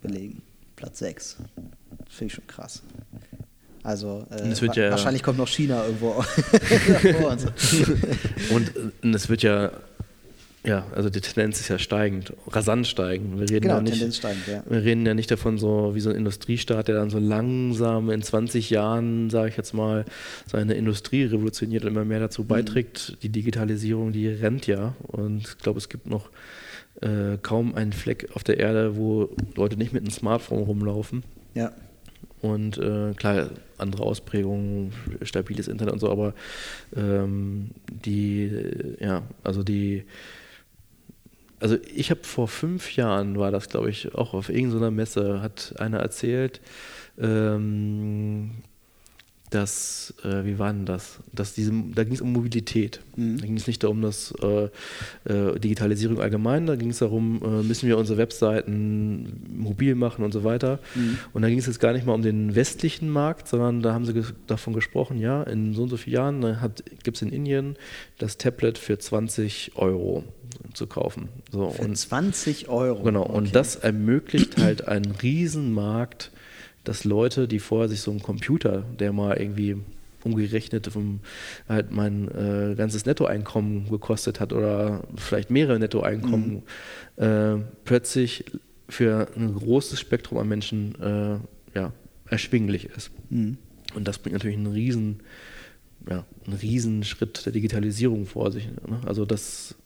belegen. 0.00 0.42
Platz 0.76 0.98
6. 1.00 1.36
Das 2.06 2.14
finde 2.14 2.26
ich 2.26 2.34
schon 2.34 2.46
krass. 2.46 2.82
Also 3.82 4.26
äh, 4.30 4.48
ja 4.74 4.90
wahrscheinlich 4.90 5.22
kommt 5.22 5.38
noch 5.38 5.48
China 5.48 5.84
irgendwo 5.86 6.10
und, 7.28 7.40
so. 7.40 7.84
und, 8.54 8.72
und 9.02 9.14
es 9.14 9.28
wird 9.28 9.42
ja 9.42 9.70
ja, 10.62 10.86
also 10.94 11.08
die 11.08 11.22
Tendenz 11.22 11.58
ist 11.60 11.68
ja 11.68 11.78
steigend, 11.78 12.34
rasant 12.48 12.86
steigend. 12.86 13.40
Wir 13.40 13.48
reden, 13.48 13.62
genau, 13.62 13.76
ja 13.76 13.80
nicht, 13.80 14.14
steigend, 14.14 14.46
ja. 14.46 14.62
wir 14.68 14.82
reden 14.82 15.06
ja 15.06 15.14
nicht 15.14 15.30
davon, 15.30 15.56
so 15.56 15.94
wie 15.94 16.00
so 16.00 16.10
ein 16.10 16.16
Industriestaat, 16.16 16.88
der 16.88 16.96
dann 16.96 17.08
so 17.08 17.18
langsam 17.18 18.10
in 18.10 18.22
20 18.22 18.68
Jahren, 18.68 19.30
sage 19.30 19.48
ich 19.48 19.56
jetzt 19.56 19.72
mal, 19.72 20.04
seine 20.46 20.74
Industrie 20.74 21.24
revolutioniert 21.24 21.84
und 21.84 21.92
immer 21.92 22.04
mehr 22.04 22.20
dazu 22.20 22.42
mhm. 22.42 22.48
beiträgt. 22.48 23.10
Mhm. 23.10 23.16
Die 23.22 23.28
Digitalisierung, 23.30 24.12
die 24.12 24.28
rennt 24.28 24.66
ja. 24.66 24.94
Und 25.06 25.48
ich 25.48 25.58
glaube, 25.58 25.78
es 25.78 25.88
gibt 25.88 26.06
noch 26.06 26.28
äh, 27.00 27.38
kaum 27.40 27.74
einen 27.74 27.94
Fleck 27.94 28.28
auf 28.34 28.44
der 28.44 28.58
Erde, 28.58 28.96
wo 28.96 29.30
Leute 29.54 29.78
nicht 29.78 29.94
mit 29.94 30.02
einem 30.02 30.12
Smartphone 30.12 30.62
rumlaufen. 30.62 31.22
Ja. 31.54 31.72
Und 32.42 32.76
äh, 32.76 33.14
klar, 33.14 33.48
andere 33.78 34.02
Ausprägungen, 34.02 34.92
stabiles 35.22 35.68
Internet 35.68 35.94
und 35.94 36.00
so, 36.00 36.10
aber 36.10 36.34
ähm, 36.94 37.70
die, 37.88 38.50
ja, 38.98 39.22
also 39.42 39.62
die 39.62 40.04
also 41.60 41.76
ich 41.94 42.10
habe 42.10 42.24
vor 42.24 42.48
fünf 42.48 42.96
Jahren, 42.96 43.38
war 43.38 43.50
das 43.50 43.68
glaube 43.68 43.90
ich, 43.90 44.14
auch 44.14 44.34
auf 44.34 44.48
irgendeiner 44.48 44.90
Messe, 44.90 45.42
hat 45.42 45.74
einer 45.78 46.00
erzählt, 46.00 46.60
ähm, 47.18 48.62
dass, 49.50 50.14
äh, 50.24 50.44
wie 50.44 50.58
war 50.58 50.72
denn 50.72 50.86
das? 50.86 51.18
Dass 51.32 51.54
diese, 51.54 51.72
da 51.94 52.04
ging 52.04 52.14
es 52.14 52.20
um 52.20 52.32
Mobilität. 52.32 53.00
Mhm. 53.16 53.38
Da 53.38 53.46
ging 53.46 53.56
es 53.56 53.66
nicht 53.66 53.82
darum, 53.82 54.00
dass 54.00 54.32
äh, 54.42 54.68
äh, 55.24 55.58
Digitalisierung 55.58 56.20
allgemein, 56.20 56.66
da 56.66 56.76
ging 56.76 56.90
es 56.90 56.98
darum, 56.98 57.40
äh, 57.42 57.62
müssen 57.62 57.88
wir 57.88 57.98
unsere 57.98 58.16
Webseiten 58.18 59.50
mobil 59.56 59.96
machen 59.96 60.24
und 60.24 60.32
so 60.32 60.44
weiter. 60.44 60.78
Mhm. 60.94 61.18
Und 61.32 61.42
da 61.42 61.48
ging 61.48 61.58
es 61.58 61.66
jetzt 61.66 61.80
gar 61.80 61.92
nicht 61.92 62.06
mal 62.06 62.14
um 62.14 62.22
den 62.22 62.54
westlichen 62.54 63.10
Markt, 63.10 63.48
sondern 63.48 63.82
da 63.82 63.92
haben 63.92 64.06
sie 64.06 64.14
ges 64.14 64.32
davon 64.46 64.72
gesprochen, 64.72 65.18
ja, 65.18 65.42
in 65.42 65.74
so 65.74 65.82
und 65.82 65.88
so 65.88 65.96
vielen 65.96 66.14
Jahren 66.14 66.72
gibt 67.02 67.16
es 67.16 67.22
in 67.22 67.30
Indien 67.30 67.76
das 68.18 68.38
Tablet 68.38 68.78
für 68.78 68.98
20 68.98 69.72
Euro 69.74 70.24
zu 70.74 70.86
kaufen. 70.86 71.28
So, 71.50 71.70
für 71.70 71.82
und, 71.82 71.96
20 71.96 72.68
Euro. 72.68 73.02
Genau, 73.02 73.24
okay. 73.24 73.32
und 73.32 73.56
das 73.56 73.76
ermöglicht 73.76 74.58
halt 74.58 74.86
einen 74.86 75.10
Riesenmarkt 75.10 76.30
dass 76.90 77.04
Leute, 77.04 77.46
die 77.46 77.60
vorher 77.60 77.88
sich 77.88 78.00
so 78.00 78.10
einen 78.10 78.20
Computer, 78.20 78.84
der 78.98 79.12
mal 79.12 79.36
irgendwie 79.36 79.76
umgerechnet 80.24 80.88
vom, 80.88 81.20
halt 81.68 81.92
mein 81.92 82.26
äh, 82.26 82.74
ganzes 82.74 83.06
Nettoeinkommen 83.06 83.88
gekostet 83.88 84.40
hat 84.40 84.52
oder 84.52 85.04
vielleicht 85.14 85.52
mehrere 85.52 85.78
Nettoeinkommen, 85.78 86.64
mhm. 87.16 87.22
äh, 87.22 87.62
plötzlich 87.84 88.44
für 88.88 89.28
ein 89.36 89.54
großes 89.54 90.00
Spektrum 90.00 90.38
an 90.38 90.48
Menschen 90.48 91.00
äh, 91.00 91.78
ja, 91.78 91.92
erschwinglich 92.26 92.86
ist. 92.86 93.12
Mhm. 93.28 93.58
Und 93.94 94.08
das 94.08 94.18
bringt 94.18 94.32
natürlich 94.32 94.56
einen 94.56 94.66
riesen, 94.66 95.20
ja, 96.10 96.26
einen 96.44 96.56
riesen 96.56 97.04
Schritt 97.04 97.46
der 97.46 97.52
Digitalisierung 97.52 98.26
vor 98.26 98.50
sich. 98.50 98.66
Ne? 98.66 99.00
Also 99.06 99.24
das 99.24 99.76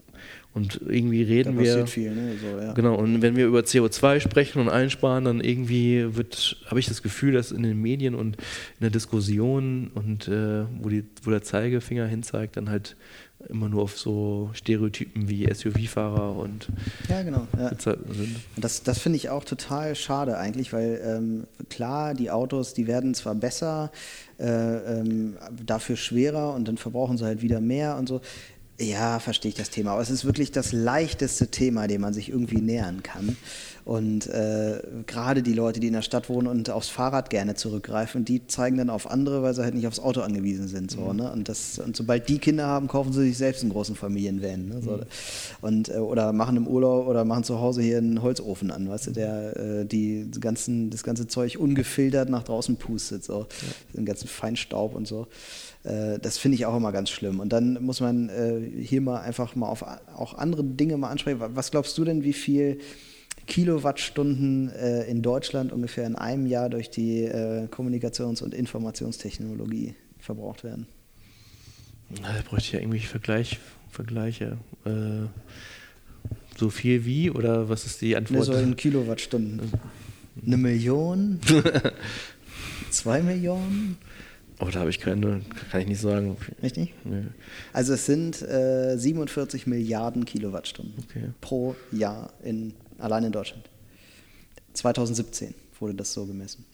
und 0.54 0.80
irgendwie 0.86 1.22
reden 1.22 1.56
da 1.56 1.62
wir. 1.62 1.86
Viel, 1.86 2.14
ne? 2.14 2.36
so, 2.40 2.60
ja. 2.60 2.72
Genau, 2.74 2.94
und 2.94 3.22
wenn 3.22 3.34
wir 3.34 3.46
über 3.46 3.60
CO2 3.60 4.20
sprechen 4.20 4.60
und 4.60 4.68
einsparen, 4.68 5.24
dann 5.24 5.40
irgendwie 5.40 6.16
wird, 6.16 6.56
habe 6.66 6.78
ich 6.78 6.86
das 6.86 7.02
Gefühl, 7.02 7.32
dass 7.32 7.50
in 7.50 7.64
den 7.64 7.82
Medien 7.82 8.14
und 8.14 8.36
in 8.36 8.80
der 8.82 8.90
Diskussion 8.90 9.90
und 9.94 10.28
äh, 10.28 10.64
wo, 10.80 10.88
die, 10.88 11.04
wo 11.24 11.30
der 11.30 11.42
Zeigefinger 11.42 12.06
hinzeigt, 12.06 12.56
dann 12.56 12.70
halt 12.70 12.96
immer 13.48 13.68
nur 13.68 13.82
auf 13.82 13.98
so 13.98 14.50
Stereotypen 14.54 15.28
wie 15.28 15.52
SUV-Fahrer 15.52 16.36
und 16.36 16.68
ja 17.08 17.22
genau 17.22 17.46
ja. 17.58 17.70
sind. 17.78 18.36
Das, 18.56 18.82
das 18.82 18.98
finde 18.98 19.16
ich 19.16 19.28
auch 19.28 19.44
total 19.44 19.94
schade 19.94 20.38
eigentlich, 20.38 20.72
weil 20.72 21.00
ähm, 21.04 21.44
klar 21.68 22.14
die 22.14 22.30
Autos, 22.30 22.74
die 22.74 22.86
werden 22.86 23.14
zwar 23.14 23.34
besser, 23.34 23.90
äh, 24.38 24.46
ähm, 24.46 25.36
dafür 25.64 25.96
schwerer 25.96 26.54
und 26.54 26.66
dann 26.68 26.76
verbrauchen 26.76 27.18
sie 27.18 27.24
halt 27.24 27.42
wieder 27.42 27.60
mehr 27.60 27.96
und 27.96 28.08
so. 28.08 28.20
Ja, 28.80 29.20
verstehe 29.20 29.50
ich 29.50 29.54
das 29.54 29.70
Thema. 29.70 29.92
Aber 29.92 30.02
es 30.02 30.10
ist 30.10 30.24
wirklich 30.24 30.50
das 30.50 30.72
leichteste 30.72 31.48
Thema, 31.48 31.86
dem 31.86 32.00
man 32.00 32.12
sich 32.12 32.28
irgendwie 32.28 32.60
nähern 32.60 33.04
kann. 33.04 33.36
Und 33.84 34.26
äh, 34.28 34.80
gerade 35.06 35.42
die 35.42 35.52
Leute, 35.52 35.78
die 35.78 35.88
in 35.88 35.92
der 35.92 36.02
Stadt 36.02 36.30
wohnen 36.30 36.46
und 36.46 36.70
aufs 36.70 36.88
Fahrrad 36.88 37.28
gerne 37.28 37.54
zurückgreifen, 37.54 38.24
die 38.24 38.46
zeigen 38.46 38.78
dann 38.78 38.88
auf 38.88 39.10
andere, 39.10 39.42
weil 39.42 39.52
sie 39.52 39.62
halt 39.62 39.74
nicht 39.74 39.86
aufs 39.86 40.00
Auto 40.00 40.22
angewiesen 40.22 40.68
sind. 40.68 40.90
So, 40.90 41.00
mhm. 41.00 41.16
ne? 41.16 41.32
und, 41.32 41.50
das, 41.50 41.78
und 41.78 41.94
sobald 41.94 42.28
die 42.30 42.38
Kinder 42.38 42.66
haben, 42.66 42.88
kaufen 42.88 43.12
sie 43.12 43.26
sich 43.26 43.36
selbst 43.36 43.62
einen 43.62 43.72
großen 43.72 43.94
Familienvan. 43.94 44.68
Ne? 44.68 44.80
So, 44.82 44.92
mhm. 44.92 45.02
und, 45.60 45.88
äh, 45.90 45.98
oder 45.98 46.32
machen 46.32 46.56
im 46.56 46.66
Urlaub 46.66 47.06
oder 47.06 47.26
machen 47.26 47.44
zu 47.44 47.60
Hause 47.60 47.82
hier 47.82 47.98
einen 47.98 48.22
Holzofen 48.22 48.70
an, 48.70 48.88
weißt 48.88 49.08
du, 49.08 49.10
der 49.10 49.56
äh, 49.56 49.84
die 49.84 50.30
ganzen, 50.40 50.88
das 50.88 51.02
ganze 51.02 51.26
Zeug 51.26 51.58
ungefiltert 51.60 52.30
nach 52.30 52.42
draußen 52.42 52.76
pustet. 52.76 53.22
So. 53.22 53.40
Ja. 53.40 53.46
Den 53.98 54.06
ganzen 54.06 54.28
Feinstaub 54.28 54.94
und 54.94 55.06
so. 55.06 55.26
Äh, 55.82 56.18
das 56.20 56.38
finde 56.38 56.54
ich 56.56 56.64
auch 56.64 56.74
immer 56.74 56.90
ganz 56.92 57.10
schlimm. 57.10 57.38
Und 57.38 57.52
dann 57.52 57.84
muss 57.84 58.00
man 58.00 58.30
äh, 58.30 58.60
hier 58.82 59.02
mal 59.02 59.20
einfach 59.20 59.54
mal 59.56 59.68
auf 59.68 59.84
auch 60.16 60.32
andere 60.38 60.64
Dinge 60.64 60.96
mal 60.96 61.10
ansprechen. 61.10 61.38
Was 61.38 61.70
glaubst 61.70 61.98
du 61.98 62.04
denn, 62.04 62.24
wie 62.24 62.32
viel 62.32 62.78
Kilowattstunden 63.46 64.70
äh, 64.70 65.04
in 65.04 65.22
Deutschland 65.22 65.72
ungefähr 65.72 66.06
in 66.06 66.16
einem 66.16 66.46
Jahr 66.46 66.68
durch 66.68 66.90
die 66.90 67.28
Kommunikations- 67.70 68.42
und 68.42 68.54
Informationstechnologie 68.54 69.94
verbraucht 70.18 70.64
werden? 70.64 70.86
Na, 72.22 72.32
da 72.32 72.42
bräuchte 72.48 72.66
ich 72.68 72.72
ja 72.72 72.80
irgendwie 72.80 73.00
Vergleich, 73.00 73.58
Vergleiche. 73.90 74.58
Äh, 74.84 75.28
so 76.56 76.70
viel 76.70 77.04
wie 77.04 77.30
oder 77.30 77.68
was 77.68 77.86
ist 77.86 78.00
die 78.00 78.16
Antwort? 78.16 78.48
Ne, 78.48 78.54
so 78.54 78.60
in 78.60 78.76
Kilowattstunden. 78.76 79.72
Eine 80.44 80.56
Million? 80.56 81.40
Zwei 82.90 83.22
Millionen? 83.22 83.98
Oh, 84.60 84.66
da 84.70 84.80
habe 84.80 84.90
ich 84.90 85.00
keine, 85.00 85.42
kann 85.70 85.80
ich 85.80 85.88
nicht 85.88 86.00
sagen. 86.00 86.36
Richtig? 86.62 86.94
Nee. 87.04 87.24
Also 87.72 87.94
es 87.94 88.06
sind 88.06 88.40
äh, 88.42 88.96
47 88.96 89.66
Milliarden 89.66 90.24
Kilowattstunden 90.24 90.94
okay. 91.08 91.30
pro 91.40 91.74
Jahr 91.90 92.32
in, 92.44 92.72
allein 93.04 93.24
in 93.24 93.32
Deutschland. 93.32 93.68
2017 94.72 95.54
wurde 95.78 95.94
das 95.94 96.12
so 96.12 96.26
gemessen. 96.26 96.64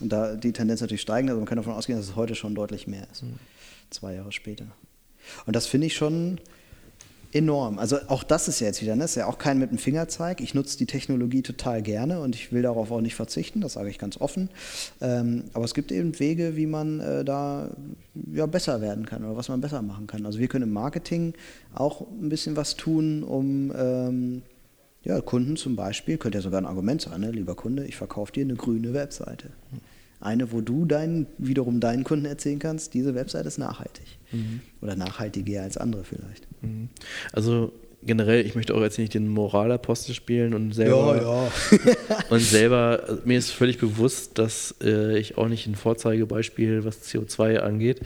Und 0.00 0.10
da 0.10 0.36
die 0.36 0.52
Tendenz 0.52 0.80
natürlich 0.80 1.00
steigend, 1.00 1.30
also 1.30 1.40
man 1.40 1.48
kann 1.48 1.56
davon 1.56 1.72
ausgehen, 1.72 1.98
dass 1.98 2.08
es 2.08 2.16
heute 2.16 2.34
schon 2.34 2.54
deutlich 2.54 2.86
mehr 2.86 3.06
ist. 3.10 3.24
Mhm. 3.24 3.38
Zwei 3.90 4.14
Jahre 4.14 4.30
später. 4.30 4.66
Und 5.46 5.56
das 5.56 5.66
finde 5.66 5.88
ich 5.88 5.96
schon 5.96 6.38
Enorm. 7.30 7.78
Also 7.78 7.98
auch 8.08 8.22
das 8.22 8.48
ist 8.48 8.60
ja 8.60 8.68
jetzt 8.68 8.80
wieder, 8.80 8.96
ne? 8.96 9.04
ist 9.04 9.14
ja 9.14 9.26
auch 9.26 9.36
kein 9.36 9.58
mit 9.58 9.70
dem 9.70 9.76
Fingerzeig. 9.76 10.40
Ich 10.40 10.54
nutze 10.54 10.78
die 10.78 10.86
Technologie 10.86 11.42
total 11.42 11.82
gerne 11.82 12.20
und 12.20 12.34
ich 12.34 12.52
will 12.52 12.62
darauf 12.62 12.90
auch 12.90 13.02
nicht 13.02 13.16
verzichten, 13.16 13.60
das 13.60 13.74
sage 13.74 13.90
ich 13.90 13.98
ganz 13.98 14.18
offen. 14.18 14.48
Ähm, 15.02 15.44
aber 15.52 15.66
es 15.66 15.74
gibt 15.74 15.92
eben 15.92 16.18
Wege, 16.18 16.56
wie 16.56 16.64
man 16.64 17.00
äh, 17.00 17.26
da 17.26 17.68
ja, 18.32 18.46
besser 18.46 18.80
werden 18.80 19.04
kann 19.04 19.24
oder 19.24 19.36
was 19.36 19.50
man 19.50 19.60
besser 19.60 19.82
machen 19.82 20.06
kann. 20.06 20.24
Also 20.24 20.38
wir 20.38 20.48
können 20.48 20.64
im 20.64 20.72
Marketing 20.72 21.34
auch 21.74 22.00
ein 22.00 22.30
bisschen 22.30 22.56
was 22.56 22.76
tun, 22.76 23.22
um 23.22 23.74
ähm, 23.76 24.42
ja, 25.08 25.22
Kunden 25.22 25.56
zum 25.56 25.74
Beispiel, 25.74 26.18
könnte 26.18 26.38
ja 26.38 26.42
sogar 26.42 26.60
ein 26.60 26.66
Argument 26.66 27.00
sein, 27.00 27.20
ne? 27.22 27.30
lieber 27.30 27.54
Kunde, 27.54 27.86
ich 27.86 27.96
verkaufe 27.96 28.30
dir 28.30 28.44
eine 28.44 28.54
grüne 28.54 28.92
Webseite. 28.92 29.48
Eine, 30.20 30.52
wo 30.52 30.60
du 30.60 30.84
deinen, 30.84 31.26
wiederum 31.38 31.80
deinen 31.80 32.04
Kunden 32.04 32.26
erzählen 32.26 32.58
kannst, 32.58 32.92
diese 32.92 33.14
Webseite 33.14 33.48
ist 33.48 33.56
nachhaltig. 33.56 34.04
Mhm. 34.32 34.60
Oder 34.82 34.96
nachhaltiger 34.96 35.62
als 35.62 35.78
andere 35.78 36.04
vielleicht. 36.04 36.46
Mhm. 36.60 36.90
Also 37.32 37.72
generell, 38.02 38.44
ich 38.44 38.54
möchte 38.54 38.74
auch 38.74 38.82
jetzt 38.82 38.98
nicht 38.98 39.14
den 39.14 39.28
Moralapostel 39.28 40.14
spielen 40.14 40.52
und 40.52 40.72
selber 40.72 41.16
ja, 41.16 41.78
ja. 41.78 42.16
und 42.30 42.40
selber, 42.40 43.20
mir 43.24 43.38
ist 43.38 43.50
völlig 43.50 43.78
bewusst, 43.78 44.38
dass 44.38 44.74
äh, 44.82 45.18
ich 45.18 45.38
auch 45.38 45.48
nicht 45.48 45.66
ein 45.66 45.74
Vorzeigebeispiel, 45.74 46.84
was 46.84 47.02
CO2 47.02 47.58
angeht 47.58 48.00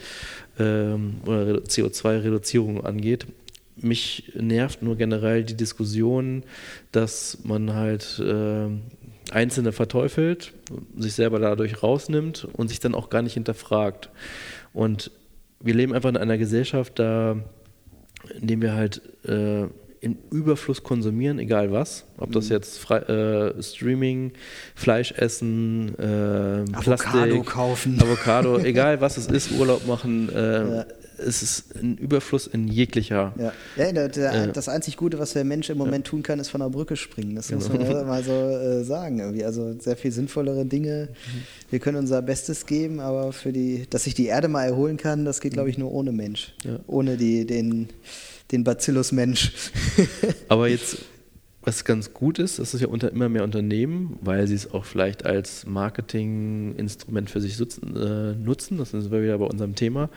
ähm, 0.57 1.15
oder 1.25 1.57
CO2-Reduzierung 1.57 2.85
angeht. 2.85 3.27
Mich 3.75 4.31
nervt 4.35 4.83
nur 4.83 4.95
generell 4.95 5.43
die 5.43 5.55
Diskussion, 5.55 6.43
dass 6.91 7.39
man 7.43 7.73
halt 7.73 8.19
äh, 8.19 8.67
Einzelne 9.31 9.71
verteufelt, 9.71 10.53
sich 10.97 11.13
selber 11.13 11.39
dadurch 11.39 11.81
rausnimmt 11.81 12.47
und 12.53 12.67
sich 12.67 12.79
dann 12.79 12.93
auch 12.93 13.09
gar 13.09 13.21
nicht 13.21 13.33
hinterfragt. 13.33 14.09
Und 14.73 15.11
wir 15.59 15.73
leben 15.73 15.93
einfach 15.93 16.09
in 16.09 16.17
einer 16.17 16.37
Gesellschaft, 16.37 16.99
da, 16.99 17.37
in 18.39 18.47
dem 18.47 18.61
wir 18.61 18.73
halt 18.73 19.01
äh, 19.25 19.63
in 20.01 20.17
Überfluss 20.31 20.83
konsumieren, 20.83 21.39
egal 21.39 21.71
was. 21.71 22.05
Ob 22.17 22.33
das 22.33 22.45
mhm. 22.45 22.51
jetzt 22.51 22.77
Fre 22.77 23.53
äh, 23.57 23.63
Streaming, 23.63 24.33
Fleisch 24.75 25.13
essen, 25.13 25.97
äh, 25.97 26.65
Plastik, 26.81 27.13
Avocado 27.13 27.43
kaufen, 27.43 28.01
Avocado, 28.01 28.57
egal 28.59 28.99
was 28.99 29.17
es 29.17 29.27
ist, 29.27 29.51
Urlaub 29.59 29.87
machen. 29.87 30.29
Äh, 30.29 30.77
ja 30.77 30.85
es 31.17 31.43
ist 31.43 31.75
ein 31.75 31.97
Überfluss 31.97 32.47
in 32.47 32.67
jeglicher. 32.67 33.33
Ja, 33.37 33.53
ja 33.77 33.91
der, 33.91 34.09
der, 34.09 34.33
äh, 34.33 34.51
das 34.51 34.69
einzig 34.69 34.97
Gute, 34.97 35.19
was 35.19 35.33
der 35.33 35.43
Mensch 35.43 35.69
im 35.69 35.77
Moment 35.77 36.07
ja. 36.07 36.11
tun 36.11 36.23
kann, 36.23 36.39
ist 36.39 36.49
von 36.49 36.61
der 36.61 36.69
Brücke 36.69 36.95
springen. 36.95 37.35
Das 37.35 37.47
genau. 37.47 37.59
muss 37.59 37.69
man 37.69 37.81
ja 37.81 38.03
mal 38.03 38.23
so 38.23 38.31
äh, 38.31 38.83
sagen. 38.83 39.19
Irgendwie. 39.19 39.43
Also 39.43 39.73
sehr 39.79 39.97
viel 39.97 40.11
sinnvollere 40.11 40.65
Dinge. 40.65 41.09
Mhm. 41.11 41.41
Wir 41.69 41.79
können 41.79 41.97
unser 41.97 42.21
Bestes 42.21 42.65
geben, 42.65 42.99
aber 42.99 43.33
für 43.33 43.51
die, 43.51 43.87
dass 43.89 44.05
sich 44.05 44.13
die 44.13 44.27
Erde 44.27 44.47
mal 44.47 44.65
erholen 44.65 44.97
kann, 44.97 45.25
das 45.25 45.41
geht, 45.41 45.53
glaube 45.53 45.69
ich, 45.69 45.77
nur 45.77 45.91
ohne 45.91 46.11
Mensch. 46.11 46.53
Ja. 46.63 46.79
Ohne 46.87 47.17
die, 47.17 47.45
den, 47.45 47.89
den 48.51 48.63
Bacillus 48.63 49.11
Mensch. 49.11 49.53
aber 50.47 50.67
jetzt 50.67 50.97
was 51.63 51.85
ganz 51.85 52.13
gut 52.13 52.39
ist, 52.39 52.59
das 52.59 52.73
ist 52.73 52.81
ja 52.81 52.87
unter 52.87 53.11
immer 53.11 53.29
mehr 53.29 53.43
Unternehmen, 53.43 54.17
weil 54.21 54.47
sie 54.47 54.55
es 54.55 54.71
auch 54.71 54.85
vielleicht 54.85 55.25
als 55.25 55.65
Marketinginstrument 55.65 57.29
für 57.29 57.39
sich 57.39 57.57
nutzen, 57.57 57.95
äh, 57.95 58.35
nutzen, 58.35 58.77
das 58.77 58.91
sind 58.91 59.11
wir 59.11 59.23
wieder 59.23 59.37
bei 59.37 59.45
unserem 59.45 59.75
Thema, 59.75 60.09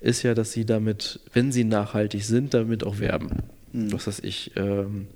ist 0.00 0.22
ja, 0.22 0.34
dass 0.34 0.52
sie 0.52 0.64
damit, 0.64 1.20
wenn 1.32 1.52
sie 1.52 1.64
nachhaltig 1.64 2.24
sind, 2.24 2.52
damit 2.52 2.84
auch 2.84 2.98
werben. 2.98 3.42
Mhm. 3.72 3.92
Was 3.92 4.06
weiß 4.06 4.20
ich, 4.20 4.52
ähm, 4.56 5.06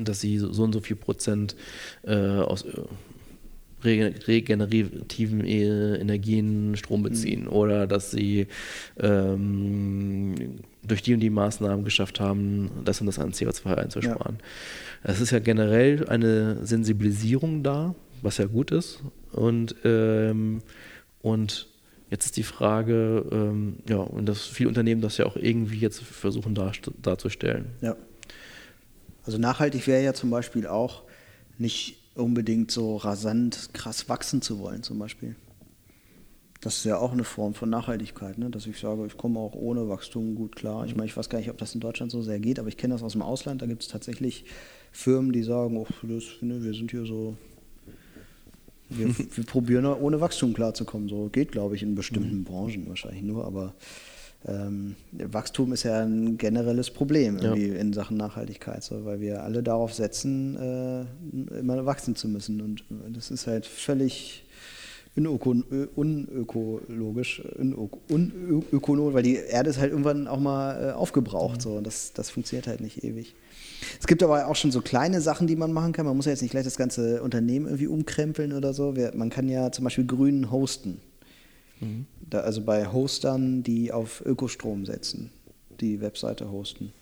dass 0.00 0.20
sie 0.20 0.38
so, 0.38 0.62
und 0.62 0.72
so 0.72 0.80
viel 0.80 0.96
Prozent 0.96 1.54
äh, 2.02 2.14
aus 2.14 2.64
regenerativen 3.84 5.44
äh, 5.44 5.96
Energien 5.96 6.76
Strom 6.76 7.02
beziehen 7.02 7.42
mhm. 7.42 7.48
oder 7.48 7.86
dass 7.86 8.10
sie 8.10 8.46
ähm, 8.98 10.60
durch 10.82 11.02
die 11.02 11.14
und 11.14 11.20
die 11.20 11.30
Maßnahmen 11.30 11.84
geschafft 11.84 12.20
haben, 12.20 12.70
das 12.84 13.00
und 13.00 13.06
das 13.06 13.18
an 13.18 13.32
CO2 13.32 13.74
einzusparen. 13.74 14.38
Ja. 15.04 15.10
Es 15.10 15.20
ist 15.20 15.30
ja 15.30 15.38
generell 15.38 16.08
eine 16.08 16.64
Sensibilisierung 16.64 17.62
da, 17.62 17.94
was 18.22 18.38
ja 18.38 18.46
gut 18.46 18.70
ist. 18.70 19.02
Und, 19.32 19.76
ähm, 19.84 20.62
und 21.22 21.68
jetzt 22.10 22.26
ist 22.26 22.36
die 22.36 22.42
Frage, 22.42 23.26
ähm, 23.30 23.78
ja, 23.88 23.96
und 23.96 24.26
dass 24.26 24.46
viele 24.46 24.68
Unternehmen 24.68 25.00
das 25.00 25.18
ja 25.18 25.26
auch 25.26 25.36
irgendwie 25.36 25.78
jetzt 25.78 26.02
versuchen 26.02 26.54
dar, 26.54 26.72
darzustellen. 27.02 27.66
Ja. 27.80 27.96
Also 29.24 29.38
nachhaltig 29.38 29.86
wäre 29.86 30.02
ja 30.02 30.14
zum 30.14 30.30
Beispiel 30.30 30.66
auch 30.66 31.02
nicht 31.58 31.98
unbedingt 32.16 32.70
so 32.70 32.96
rasant 32.96 33.70
krass 33.72 34.08
wachsen 34.08 34.42
zu 34.42 34.58
wollen, 34.58 34.82
zum 34.82 34.98
Beispiel. 34.98 35.36
Das 36.60 36.78
ist 36.78 36.84
ja 36.84 36.96
auch 36.98 37.12
eine 37.12 37.24
Form 37.24 37.54
von 37.54 37.68
Nachhaltigkeit, 37.70 38.38
ne? 38.38 38.50
dass 38.50 38.66
ich 38.66 38.78
sage, 38.80 39.06
ich 39.06 39.16
komme 39.16 39.38
auch 39.38 39.54
ohne 39.54 39.88
Wachstum 39.88 40.34
gut 40.34 40.56
klar. 40.56 40.86
Ich 40.86 40.96
meine, 40.96 41.06
ich 41.06 41.16
weiß 41.16 41.28
gar 41.28 41.38
nicht, 41.38 41.50
ob 41.50 41.58
das 41.58 41.74
in 41.74 41.80
Deutschland 41.80 42.10
so 42.10 42.22
sehr 42.22 42.40
geht, 42.40 42.58
aber 42.58 42.68
ich 42.68 42.76
kenne 42.76 42.94
das 42.94 43.02
aus 43.02 43.12
dem 43.12 43.22
Ausland. 43.22 43.62
Da 43.62 43.66
gibt 43.66 43.82
es 43.82 43.88
tatsächlich 43.88 44.46
Firmen, 44.90 45.32
die 45.32 45.42
sagen, 45.42 45.76
oh, 45.76 45.86
das, 46.02 46.24
ne, 46.40 46.62
wir 46.62 46.74
sind 46.74 46.90
hier 46.90 47.04
so, 47.04 47.36
wir, 48.88 49.14
wir 49.36 49.44
probieren 49.44 49.84
ohne 49.84 50.20
Wachstum 50.20 50.54
klarzukommen. 50.54 51.08
So 51.08 51.28
geht, 51.30 51.52
glaube 51.52 51.76
ich, 51.76 51.82
in 51.82 51.94
bestimmten 51.94 52.38
mhm. 52.38 52.44
Branchen 52.44 52.88
wahrscheinlich 52.88 53.22
nur, 53.22 53.44
aber 53.44 53.74
ähm, 54.46 54.94
Wachstum 55.12 55.72
ist 55.72 55.82
ja 55.82 56.02
ein 56.02 56.38
generelles 56.38 56.90
Problem 56.90 57.38
ja. 57.38 57.54
in 57.54 57.92
Sachen 57.92 58.16
Nachhaltigkeit, 58.16 58.84
so, 58.84 59.04
weil 59.04 59.20
wir 59.20 59.42
alle 59.42 59.62
darauf 59.62 59.92
setzen, 59.92 60.56
äh, 60.56 61.58
immer 61.58 61.84
wachsen 61.84 62.14
zu 62.14 62.28
müssen. 62.28 62.60
Und 62.60 62.84
das 63.16 63.30
ist 63.30 63.48
halt 63.48 63.66
völlig 63.66 64.46
unökologisch, 65.16 67.42
unökonomisch, 68.08 69.14
weil 69.14 69.22
die 69.22 69.36
Erde 69.36 69.70
ist 69.70 69.78
halt 69.78 69.90
irgendwann 69.90 70.28
auch 70.28 70.38
mal 70.38 70.90
äh, 70.90 70.92
aufgebraucht. 70.92 71.62
So. 71.62 71.76
Und 71.76 71.86
das, 71.86 72.12
das 72.12 72.30
funktioniert 72.30 72.66
halt 72.66 72.80
nicht 72.80 73.02
ewig. 73.02 73.34
Es 73.98 74.06
gibt 74.06 74.22
aber 74.22 74.46
auch 74.46 74.56
schon 74.56 74.70
so 74.70 74.80
kleine 74.80 75.20
Sachen, 75.20 75.46
die 75.46 75.56
man 75.56 75.72
machen 75.72 75.92
kann. 75.92 76.06
Man 76.06 76.16
muss 76.16 76.26
ja 76.26 76.32
jetzt 76.32 76.42
nicht 76.42 76.52
gleich 76.52 76.64
das 76.64 76.76
ganze 76.76 77.22
Unternehmen 77.22 77.66
irgendwie 77.66 77.88
umkrempeln 77.88 78.52
oder 78.52 78.74
so. 78.74 78.94
Man 79.14 79.30
kann 79.30 79.48
ja 79.48 79.72
zum 79.72 79.84
Beispiel 79.84 80.06
grün 80.06 80.50
hosten. 80.50 81.00
Mhm. 81.80 82.06
Da, 82.28 82.40
also 82.40 82.62
bei 82.62 82.86
Hostern, 82.86 83.62
die 83.62 83.92
auf 83.92 84.24
Ökostrom 84.24 84.86
setzen, 84.86 85.30
die 85.80 86.00
Webseite 86.00 86.50
hosten. 86.50 86.92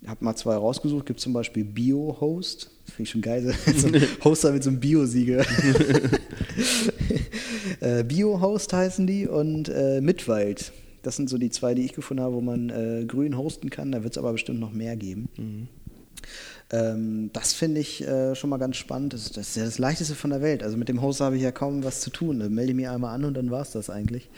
Ich 0.00 0.08
habe 0.08 0.24
mal 0.24 0.36
zwei 0.36 0.54
rausgesucht. 0.54 1.06
Gibt 1.06 1.20
zum 1.20 1.32
Beispiel 1.32 1.64
Bio-Host. 1.64 2.70
Finde 2.84 3.02
ich 3.02 3.10
schon 3.10 3.20
geil. 3.20 3.52
so 3.76 3.88
ein 3.88 4.02
Hoster 4.24 4.52
mit 4.52 4.62
so 4.62 4.70
einem 4.70 4.80
Bio-Siegel. 4.80 5.44
äh, 7.80 8.04
Bio-Host 8.04 8.72
heißen 8.72 9.06
die 9.06 9.26
und 9.26 9.68
äh, 9.68 10.00
Mitwald. 10.00 10.72
Das 11.02 11.16
sind 11.16 11.28
so 11.30 11.38
die 11.38 11.50
zwei, 11.50 11.74
die 11.74 11.84
ich 11.84 11.94
gefunden 11.94 12.22
habe, 12.22 12.34
wo 12.34 12.40
man 12.40 12.70
äh, 12.70 13.04
grün 13.06 13.36
hosten 13.36 13.70
kann. 13.70 13.92
Da 13.92 14.02
wird 14.02 14.14
es 14.14 14.18
aber 14.18 14.32
bestimmt 14.32 14.60
noch 14.60 14.72
mehr 14.72 14.96
geben. 14.96 15.28
Mhm. 15.36 15.68
Ähm, 16.70 17.30
das 17.32 17.54
finde 17.54 17.80
ich 17.80 18.06
äh, 18.06 18.34
schon 18.34 18.50
mal 18.50 18.58
ganz 18.58 18.76
spannend. 18.76 19.14
Das, 19.14 19.30
das, 19.32 19.48
ist 19.48 19.56
ja 19.56 19.64
das 19.64 19.78
Leichteste 19.78 20.14
von 20.14 20.30
der 20.30 20.42
Welt. 20.42 20.62
Also 20.62 20.76
mit 20.76 20.88
dem 20.88 21.00
Hoster 21.00 21.24
habe 21.24 21.36
ich 21.36 21.42
ja 21.42 21.50
kaum 21.50 21.82
was 21.82 22.00
zu 22.00 22.10
tun. 22.10 22.40
Da 22.40 22.48
melde 22.48 22.72
ich 22.72 22.76
mich 22.76 22.88
einmal 22.88 23.14
an 23.14 23.24
und 23.24 23.34
dann 23.34 23.50
war 23.50 23.62
es 23.62 23.70
das 23.70 23.88
eigentlich. 23.88 24.28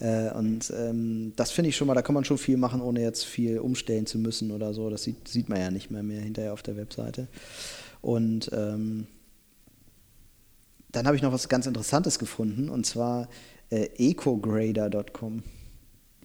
Äh, 0.00 0.30
und 0.32 0.72
ähm, 0.76 1.32
das 1.36 1.52
finde 1.52 1.68
ich 1.68 1.76
schon 1.76 1.86
mal, 1.86 1.94
da 1.94 2.02
kann 2.02 2.14
man 2.14 2.24
schon 2.24 2.38
viel 2.38 2.56
machen, 2.56 2.80
ohne 2.80 3.02
jetzt 3.02 3.24
viel 3.24 3.58
umstellen 3.58 4.06
zu 4.06 4.18
müssen 4.18 4.50
oder 4.50 4.74
so. 4.74 4.90
Das 4.90 5.04
sieht, 5.04 5.28
sieht 5.28 5.48
man 5.48 5.60
ja 5.60 5.70
nicht 5.70 5.90
mehr, 5.90 6.02
mehr 6.02 6.20
hinterher 6.20 6.52
auf 6.52 6.62
der 6.62 6.76
Webseite. 6.76 7.28
Und 8.00 8.50
ähm, 8.52 9.06
dann 10.90 11.06
habe 11.06 11.16
ich 11.16 11.22
noch 11.22 11.32
was 11.32 11.48
ganz 11.48 11.66
Interessantes 11.66 12.18
gefunden 12.18 12.68
und 12.68 12.84
zwar 12.84 13.28
äh, 13.70 13.88
ecograder.com. 13.96 15.44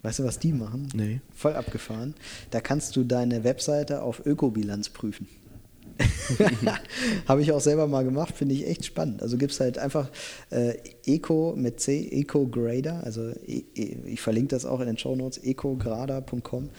Weißt 0.06 0.20
du, 0.20 0.24
was 0.24 0.38
die 0.38 0.52
machen? 0.52 0.88
Nee. 0.94 1.20
Voll 1.34 1.56
abgefahren. 1.56 2.14
Da 2.52 2.62
kannst 2.62 2.96
du 2.96 3.04
deine 3.04 3.44
Webseite 3.44 4.04
auf 4.04 4.24
Ökobilanz 4.24 4.90
prüfen. 4.90 5.28
Habe 7.28 7.42
ich 7.42 7.52
auch 7.52 7.62
selber 7.62 7.88
mal 7.88 8.04
gemacht, 8.04 8.36
finde 8.36 8.56
ich 8.56 8.68
echt 8.68 8.86
spannend. 8.86 9.22
Also 9.22 9.38
gibt 9.38 9.54
es 9.54 9.60
halt 9.60 9.78
einfach 9.78 10.10
äh, 10.50 10.74
Eco 11.06 11.54
mit 11.56 11.80
C, 11.80 12.08
EcoGrader, 12.12 13.04
also 13.04 13.30
e, 13.46 13.64
e, 13.76 13.98
ich 14.06 14.22
verlinke 14.22 14.50
das 14.50 14.66
auch 14.66 14.80
in 14.82 14.88
den 14.88 14.98
Show 14.98 15.16
Notes, 15.16 15.38
ecograder.com. 15.44 16.70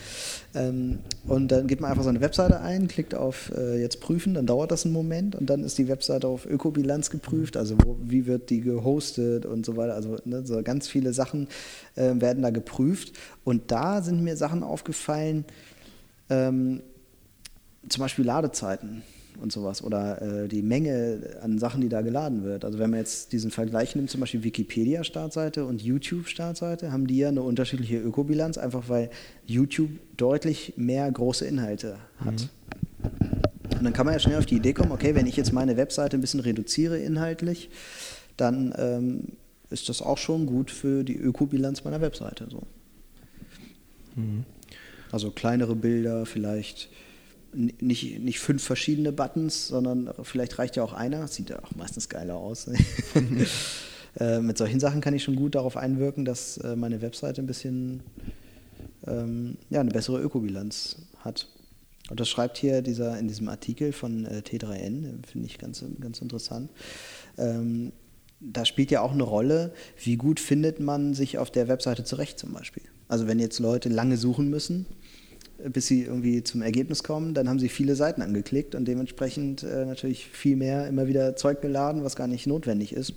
Ähm, 0.55 0.99
und 1.27 1.53
dann 1.53 1.67
gibt 1.67 1.81
man 1.81 1.91
einfach 1.91 2.03
so 2.03 2.11
eine 2.11 2.21
Webseite 2.21 2.61
ein, 2.61 2.89
klickt 2.89 3.15
auf 3.15 3.53
äh, 3.57 3.81
jetzt 3.81 4.01
prüfen, 4.01 4.35
dann 4.35 4.47
dauert 4.47 4.71
das 4.71 4.85
einen 4.85 4.95
Moment 4.95 5.35
und 5.35 5.49
dann 5.49 5.65
ist 5.65 5.79
die 5.79 5.89
Webseite 5.89 6.27
auf 6.27 6.45
Ökobilanz 6.45 7.11
geprüft, 7.11 7.57
also 7.57 7.77
wo, 7.85 7.97
wie 8.03 8.27
wird 8.27 8.51
die 8.51 8.61
gehostet 8.61 9.47
und 9.47 9.65
so 9.65 9.77
weiter. 9.77 9.95
Also 9.95 10.17
ne, 10.25 10.45
so 10.45 10.63
ganz 10.63 10.89
viele 10.89 11.13
Sachen 11.13 11.49
äh, 11.95 12.13
werden 12.17 12.43
da 12.43 12.51
geprüft. 12.51 13.13
Und 13.45 13.71
da 13.71 14.03
sind 14.03 14.23
mir 14.23 14.37
Sachen 14.37 14.63
aufgefallen, 14.63 15.45
ähm, 16.29 16.83
zum 17.89 18.03
Beispiel 18.03 18.25
Ladezeiten 18.25 19.03
und 19.41 19.53
sowas 19.53 19.83
oder 19.83 20.23
äh, 20.23 20.49
die 20.49 20.63
Menge 20.63 21.39
an 21.43 21.59
Sachen, 21.59 21.81
die 21.81 21.89
da 21.89 22.01
geladen 22.01 22.43
wird. 22.43 22.65
Also 22.65 22.79
wenn 22.79 22.91
man 22.91 23.01
jetzt 23.01 23.33
diesen 23.33 23.51
Vergleich 23.51 23.95
nimmt, 23.95 24.11
zum 24.11 24.21
Beispiel 24.21 24.43
Wikipedia-Startseite 24.43 25.65
und 25.65 25.83
YouTube-Startseite, 25.83 26.93
haben 26.93 27.07
die 27.07 27.19
ja 27.19 27.29
eine 27.29 27.43
unterschiedliche 27.43 27.99
Ökobilanz, 27.99 28.59
einfach 28.59 28.89
weil 28.89 29.11
YouTube 29.45 29.91
deutlich 30.17 30.75
mehr 30.77 31.11
große 31.11 31.45
Inhalte 31.45 31.99
hat. 32.19 32.41
Mhm. 32.41 33.79
Und 33.79 33.85
dann 33.85 33.93
kann 33.93 34.07
man 34.07 34.15
ja 34.15 34.21
schnell 34.21 34.39
auf 34.39 34.47
die 34.47 34.57
Idee 34.57 34.73
kommen, 34.73 34.93
okay, 34.93 35.15
wenn 35.15 35.27
ich 35.27 35.37
jetzt 35.37 35.53
meine 35.53 35.77
Webseite 35.77 36.17
ein 36.17 36.21
bisschen 36.21 36.41
reduziere 36.41 36.99
inhaltlich, 36.99 37.69
dann 38.37 38.75
ähm, 38.79 39.25
ist 39.71 39.89
das 39.89 40.01
auch 40.01 40.19
schon 40.19 40.47
gut 40.47 40.71
für 40.71 41.05
die 41.05 41.17
Ökobilanz 41.17 41.85
meiner 41.85 42.01
Webseite. 42.01 42.47
So. 42.51 42.63
Mhm. 44.15 44.45
Also 45.13 45.31
kleinere 45.31 45.77
Bilder, 45.77 46.25
vielleicht 46.25 46.89
nicht, 47.57 48.21
nicht 48.21 48.41
fünf 48.41 48.63
verschiedene 48.63 49.13
Buttons, 49.13 49.69
sondern 49.69 50.13
vielleicht 50.23 50.59
reicht 50.59 50.77
ja 50.77 50.83
auch 50.83 50.93
einer. 50.93 51.27
Sieht 51.27 51.51
ja 51.51 51.63
auch 51.63 51.75
meistens 51.75 52.09
geiler 52.09 52.37
aus. 52.37 52.69
äh, 54.21 54.41
mit 54.41 54.59
solchen 54.59 54.81
Sachen 54.81 55.01
kann 55.01 55.15
ich 55.15 55.25
schon 55.25 55.37
gut 55.37 55.55
darauf 55.55 55.77
einwirken, 55.77 56.25
dass 56.25 56.59
äh, 56.59 56.77
meine 56.77 57.01
Webseite 57.03 57.43
ein 57.43 57.47
bisschen 57.47 58.03
ähm, 59.07 59.57
ja, 59.71 59.81
eine 59.81 59.91
bessere 59.91 60.21
Ökobilanz 60.21 60.97
hat. 61.21 61.49
Und 62.11 62.21
das 62.21 62.29
schreibt 62.29 62.59
hier 62.59 62.83
dieser, 62.83 63.19
in 63.19 63.27
diesem 63.27 63.49
Artikel 63.49 63.93
von 63.93 64.27
äh, 64.27 64.43
T3N, 64.45 65.27
finde 65.27 65.47
ich 65.47 65.59
ganz, 65.59 65.85
ganz 66.01 66.21
interessant. 66.21 66.71
Ähm, 67.37 67.93
da 68.39 68.65
spielt 68.65 68.91
ja 68.91 69.01
auch 69.01 69.13
eine 69.13 69.23
Rolle, 69.23 69.73
wie 70.03 70.17
gut 70.17 70.41
findet 70.41 70.79
man 70.79 71.15
sich 71.15 71.39
auf 71.39 71.51
der 71.51 71.69
Webseite 71.69 72.05
zurecht 72.05 72.39
zum 72.39 72.53
Beispiel. 72.53 72.83
Also 73.09 73.27
wenn 73.27 73.39
jetzt 73.39 73.59
Leute 73.59 73.89
lange 73.89 74.17
suchen 74.17 74.51
müssen, 74.51 74.87
bis 75.59 75.87
sie 75.87 76.03
irgendwie 76.03 76.43
zum 76.43 76.63
Ergebnis 76.63 77.03
kommen, 77.03 77.35
dann 77.35 77.49
haben 77.49 77.59
sie 77.59 77.69
viele 77.69 77.97
Seiten 77.97 78.23
angeklickt 78.23 78.75
und 78.75 78.87
dementsprechend 78.87 79.63
äh, 79.63 79.87
natürlich 79.87 80.27
viel 80.27 80.57
mehr 80.57 80.87
immer 80.87 81.07
wieder 81.07 81.37
Zeug 81.37 81.61
geladen, 81.61 82.05
was 82.05 82.17
gar 82.17 82.27
nicht 82.27 82.47
notwendig 82.47 82.93
ist. 82.93 83.15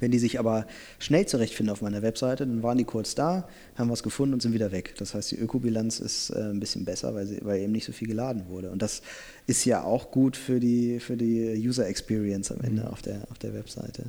Wenn 0.00 0.10
die 0.10 0.18
sich 0.18 0.38
aber 0.38 0.66
schnell 0.98 1.26
zurechtfinden 1.26 1.70
auf 1.70 1.82
meiner 1.82 2.00
Webseite, 2.00 2.46
dann 2.46 2.62
waren 2.62 2.78
die 2.78 2.84
kurz 2.84 3.14
da, 3.14 3.46
haben 3.76 3.90
was 3.90 4.02
gefunden 4.02 4.32
und 4.32 4.40
sind 4.40 4.54
wieder 4.54 4.72
weg. 4.72 4.94
Das 4.96 5.14
heißt, 5.14 5.30
die 5.30 5.36
Ökobilanz 5.36 6.00
ist 6.00 6.30
äh, 6.30 6.38
ein 6.38 6.58
bisschen 6.58 6.86
besser, 6.86 7.14
weil, 7.14 7.26
sie, 7.26 7.38
weil 7.42 7.60
eben 7.60 7.72
nicht 7.72 7.84
so 7.84 7.92
viel 7.92 8.08
geladen 8.08 8.44
wurde. 8.48 8.70
Und 8.70 8.80
das 8.80 9.02
ist 9.46 9.64
ja 9.66 9.84
auch 9.84 10.10
gut 10.10 10.36
für 10.36 10.58
die, 10.58 11.00
für 11.00 11.18
die 11.18 11.52
User 11.56 11.86
Experience 11.86 12.50
am 12.50 12.62
Ende 12.62 12.82
mhm. 12.82 12.88
auf, 12.88 13.02
der, 13.02 13.26
auf 13.30 13.38
der 13.38 13.52
Webseite. 13.52 14.04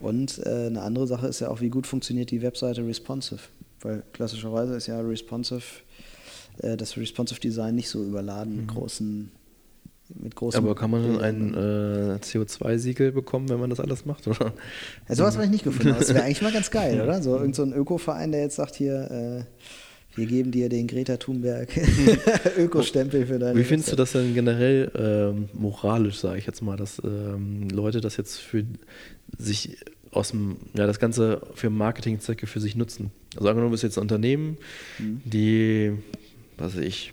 Und 0.00 0.40
äh, 0.46 0.66
eine 0.68 0.80
andere 0.80 1.06
Sache 1.06 1.26
ist 1.26 1.40
ja 1.40 1.48
auch, 1.48 1.60
wie 1.60 1.68
gut 1.68 1.86
funktioniert 1.86 2.30
die 2.30 2.40
Webseite 2.40 2.86
responsive. 2.86 3.40
Weil 3.82 4.02
klassischerweise 4.14 4.74
ist 4.76 4.86
ja 4.86 4.98
responsive 5.00 5.62
äh, 6.62 6.76
das 6.76 6.96
Responsive 6.96 7.40
Design 7.40 7.74
nicht 7.74 7.88
so 7.88 8.04
überladen 8.04 8.52
mhm. 8.52 8.60
mit 8.60 8.68
großen 8.68 9.30
mit 10.14 10.34
großen 10.34 10.58
Aber 10.58 10.74
kann 10.74 10.90
man 10.90 11.02
dann 11.02 11.20
ein 11.20 11.54
äh, 11.54 12.18
CO2-Siegel 12.20 13.12
bekommen, 13.12 13.48
wenn 13.48 13.60
man 13.60 13.70
das 13.70 13.80
alles 13.80 14.04
macht, 14.06 14.26
oder? 14.26 14.52
Ja, 15.08 15.14
sowas 15.14 15.34
habe 15.34 15.44
ich 15.44 15.50
nicht 15.50 15.64
gefunden. 15.64 15.94
Das 15.96 16.08
wäre 16.12 16.24
eigentlich 16.24 16.42
mal 16.42 16.52
ganz 16.52 16.70
geil, 16.70 17.00
oder? 17.02 17.22
So 17.22 17.36
irgendein 17.36 17.70
so 17.70 17.76
Öko-Verein, 17.76 18.32
der 18.32 18.40
jetzt 18.40 18.56
sagt 18.56 18.74
hier, 18.74 19.10
äh, 19.10 19.44
wir 20.16 20.26
geben 20.26 20.50
dir 20.50 20.68
den 20.68 20.88
Greta 20.88 21.16
Thunberg 21.16 21.68
Ökostempel 22.58 23.26
für 23.26 23.38
deine. 23.38 23.58
Wie 23.58 23.64
findest 23.64 23.92
du 23.92 23.96
das 23.96 24.12
denn 24.12 24.34
generell 24.34 24.90
ähm, 24.96 25.48
moralisch, 25.52 26.18
sage 26.18 26.38
ich 26.38 26.46
jetzt 26.46 26.62
mal, 26.62 26.76
dass 26.76 27.00
ähm, 27.04 27.68
Leute 27.68 28.00
das 28.00 28.16
jetzt 28.16 28.38
für 28.38 28.64
sich 29.38 29.78
aus 30.10 30.30
dem, 30.30 30.56
ja, 30.74 30.88
das 30.88 30.98
Ganze 30.98 31.42
für 31.54 31.70
Marketingzwecke 31.70 32.48
für 32.48 32.58
sich 32.58 32.74
nutzen? 32.74 33.12
Also 33.36 33.48
angenommen, 33.48 33.70
du 33.70 33.74
bist 33.74 33.84
jetzt 33.84 33.98
ein 33.98 34.02
Unternehmen, 34.02 34.58
mhm. 34.98 35.20
die 35.24 35.92
was 36.60 36.76
weiß 36.76 36.84
ich, 36.84 37.12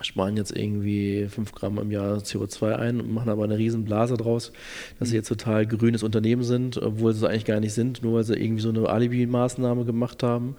sparen 0.00 0.36
jetzt 0.36 0.54
irgendwie 0.54 1.26
5 1.28 1.52
Gramm 1.52 1.78
im 1.78 1.90
Jahr 1.90 2.18
CO2 2.18 2.76
ein 2.76 3.00
und 3.00 3.12
machen 3.12 3.30
aber 3.30 3.44
eine 3.44 3.56
riesen 3.56 3.84
Blase 3.84 4.16
draus, 4.16 4.52
dass 4.98 5.08
sie 5.08 5.16
jetzt 5.16 5.28
total 5.28 5.66
grünes 5.66 6.02
Unternehmen 6.02 6.42
sind, 6.42 6.76
obwohl 6.76 7.14
sie 7.14 7.28
eigentlich 7.28 7.44
gar 7.46 7.60
nicht 7.60 7.72
sind, 7.72 8.02
nur 8.02 8.14
weil 8.14 8.24
sie 8.24 8.34
irgendwie 8.34 8.62
so 8.62 8.68
eine 8.68 8.88
Alibi-Maßnahme 8.88 9.84
gemacht 9.84 10.22
haben. 10.22 10.56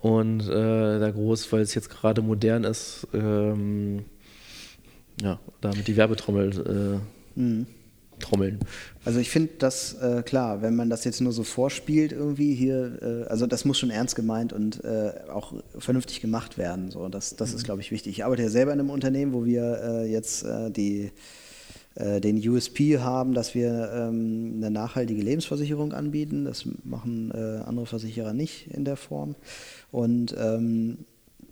Und 0.00 0.42
äh, 0.48 0.98
da 0.98 1.10
groß, 1.10 1.50
weil 1.52 1.62
es 1.62 1.74
jetzt 1.74 1.88
gerade 1.88 2.20
modern 2.20 2.64
ist, 2.64 3.08
ähm, 3.14 4.04
ja, 5.22 5.38
damit 5.60 5.88
die 5.88 5.96
Werbetrommel 5.96 7.00
äh, 7.36 7.40
mhm 7.40 7.66
trommeln. 8.18 8.58
Also 9.04 9.18
ich 9.20 9.30
finde 9.30 9.50
das 9.58 9.94
äh, 9.94 10.22
klar, 10.22 10.62
wenn 10.62 10.76
man 10.76 10.90
das 10.90 11.04
jetzt 11.04 11.20
nur 11.20 11.32
so 11.32 11.44
vorspielt 11.44 12.12
irgendwie 12.12 12.54
hier, 12.54 12.98
äh, 13.02 13.28
also 13.28 13.46
das 13.46 13.64
muss 13.64 13.78
schon 13.78 13.90
ernst 13.90 14.16
gemeint 14.16 14.52
und 14.52 14.82
äh, 14.84 15.12
auch 15.30 15.52
vernünftig 15.78 16.20
gemacht 16.20 16.56
werden. 16.58 16.90
So, 16.90 17.08
das 17.08 17.36
das 17.36 17.50
mhm. 17.50 17.56
ist, 17.56 17.64
glaube 17.64 17.80
ich, 17.80 17.90
wichtig. 17.90 18.12
Ich 18.12 18.24
arbeite 18.24 18.42
ja 18.42 18.48
selber 18.48 18.72
in 18.72 18.80
einem 18.80 18.90
Unternehmen, 18.90 19.32
wo 19.32 19.44
wir 19.44 19.80
äh, 19.82 20.10
jetzt 20.10 20.44
äh, 20.44 20.70
die 20.70 21.10
äh, 21.96 22.20
den 22.20 22.36
USP 22.48 22.98
haben, 22.98 23.34
dass 23.34 23.54
wir 23.54 23.90
ähm, 23.94 24.54
eine 24.56 24.70
nachhaltige 24.70 25.22
Lebensversicherung 25.22 25.92
anbieten. 25.92 26.44
Das 26.44 26.64
machen 26.84 27.32
andere 27.32 27.86
Versicherer 27.86 28.32
nicht 28.32 28.68
in 28.68 28.84
der 28.84 28.96
Form. 28.96 29.36
Und 29.92 30.34
ähm, 30.38 30.98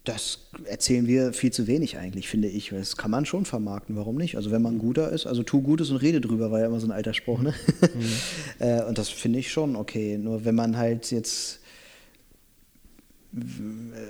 das 0.05 0.41
erzählen 0.65 1.07
wir 1.07 1.33
viel 1.33 1.53
zu 1.53 1.67
wenig 1.67 1.97
eigentlich, 1.97 2.29
finde 2.29 2.49
ich. 2.49 2.71
Das 2.71 2.97
kann 2.97 3.11
man 3.11 3.25
schon 3.25 3.45
vermarkten, 3.45 3.95
warum 3.95 4.17
nicht? 4.17 4.37
Also 4.37 4.51
wenn 4.51 4.63
man 4.63 4.79
guter 4.79 5.11
ist, 5.13 5.27
also 5.27 5.43
tu 5.45 5.63
Gutes 5.63 5.91
und 5.91 5.99
rede 5.99 6.21
drüber, 6.21 6.51
war 6.51 6.61
ja 6.61 6.67
immer 6.67 6.81
so 6.81 6.89
ein 6.89 6.93
alter 6.93 7.15
Spruch, 7.15 7.41
ne? 7.41 7.55
Mhm. 7.81 8.03
äh, 8.67 8.83
und 8.83 8.99
das 8.99 9.09
finde 9.09 9.39
ich 9.39 9.53
schon 9.53 9.77
okay. 9.77 10.19
Nur 10.19 10.45
wenn 10.45 10.57
man 10.57 10.77
halt 10.77 11.11
jetzt 11.13 11.61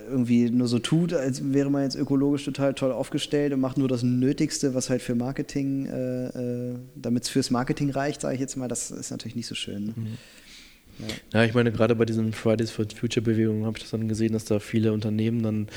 irgendwie 0.09 0.49
nur 0.49 0.67
so 0.67 0.79
tut, 0.79 1.13
als 1.13 1.53
wäre 1.53 1.69
man 1.69 1.83
jetzt 1.83 1.95
ökologisch 1.95 2.43
total 2.43 2.73
toll 2.73 2.91
aufgestellt 2.91 3.53
und 3.53 3.61
macht 3.61 3.77
nur 3.77 3.87
das 3.87 4.03
Nötigste, 4.03 4.73
was 4.73 4.89
halt 4.89 5.01
für 5.01 5.15
Marketing, 5.15 5.85
äh, 5.85 6.71
äh, 6.71 6.75
damit 6.95 7.23
es 7.23 7.29
fürs 7.29 7.49
Marketing 7.49 7.89
reicht, 7.89 8.21
sage 8.21 8.35
ich 8.35 8.41
jetzt 8.41 8.57
mal, 8.57 8.67
das 8.67 8.91
ist 8.91 9.11
natürlich 9.11 9.35
nicht 9.35 9.47
so 9.47 9.55
schön. 9.55 9.85
Ne? 9.85 9.93
Mhm. 9.95 10.17
Ja. 10.99 11.39
ja, 11.39 11.45
ich 11.45 11.53
meine, 11.53 11.71
gerade 11.71 11.95
bei 11.95 12.05
diesen 12.05 12.33
Fridays 12.33 12.71
for 12.71 12.85
Future 12.85 13.23
Bewegungen 13.23 13.65
habe 13.65 13.77
ich 13.77 13.83
das 13.83 13.91
dann 13.91 14.07
gesehen, 14.07 14.33
dass 14.33 14.45
da 14.45 14.59
viele 14.59 14.93
Unternehmen 14.93 15.43
dann 15.43 15.67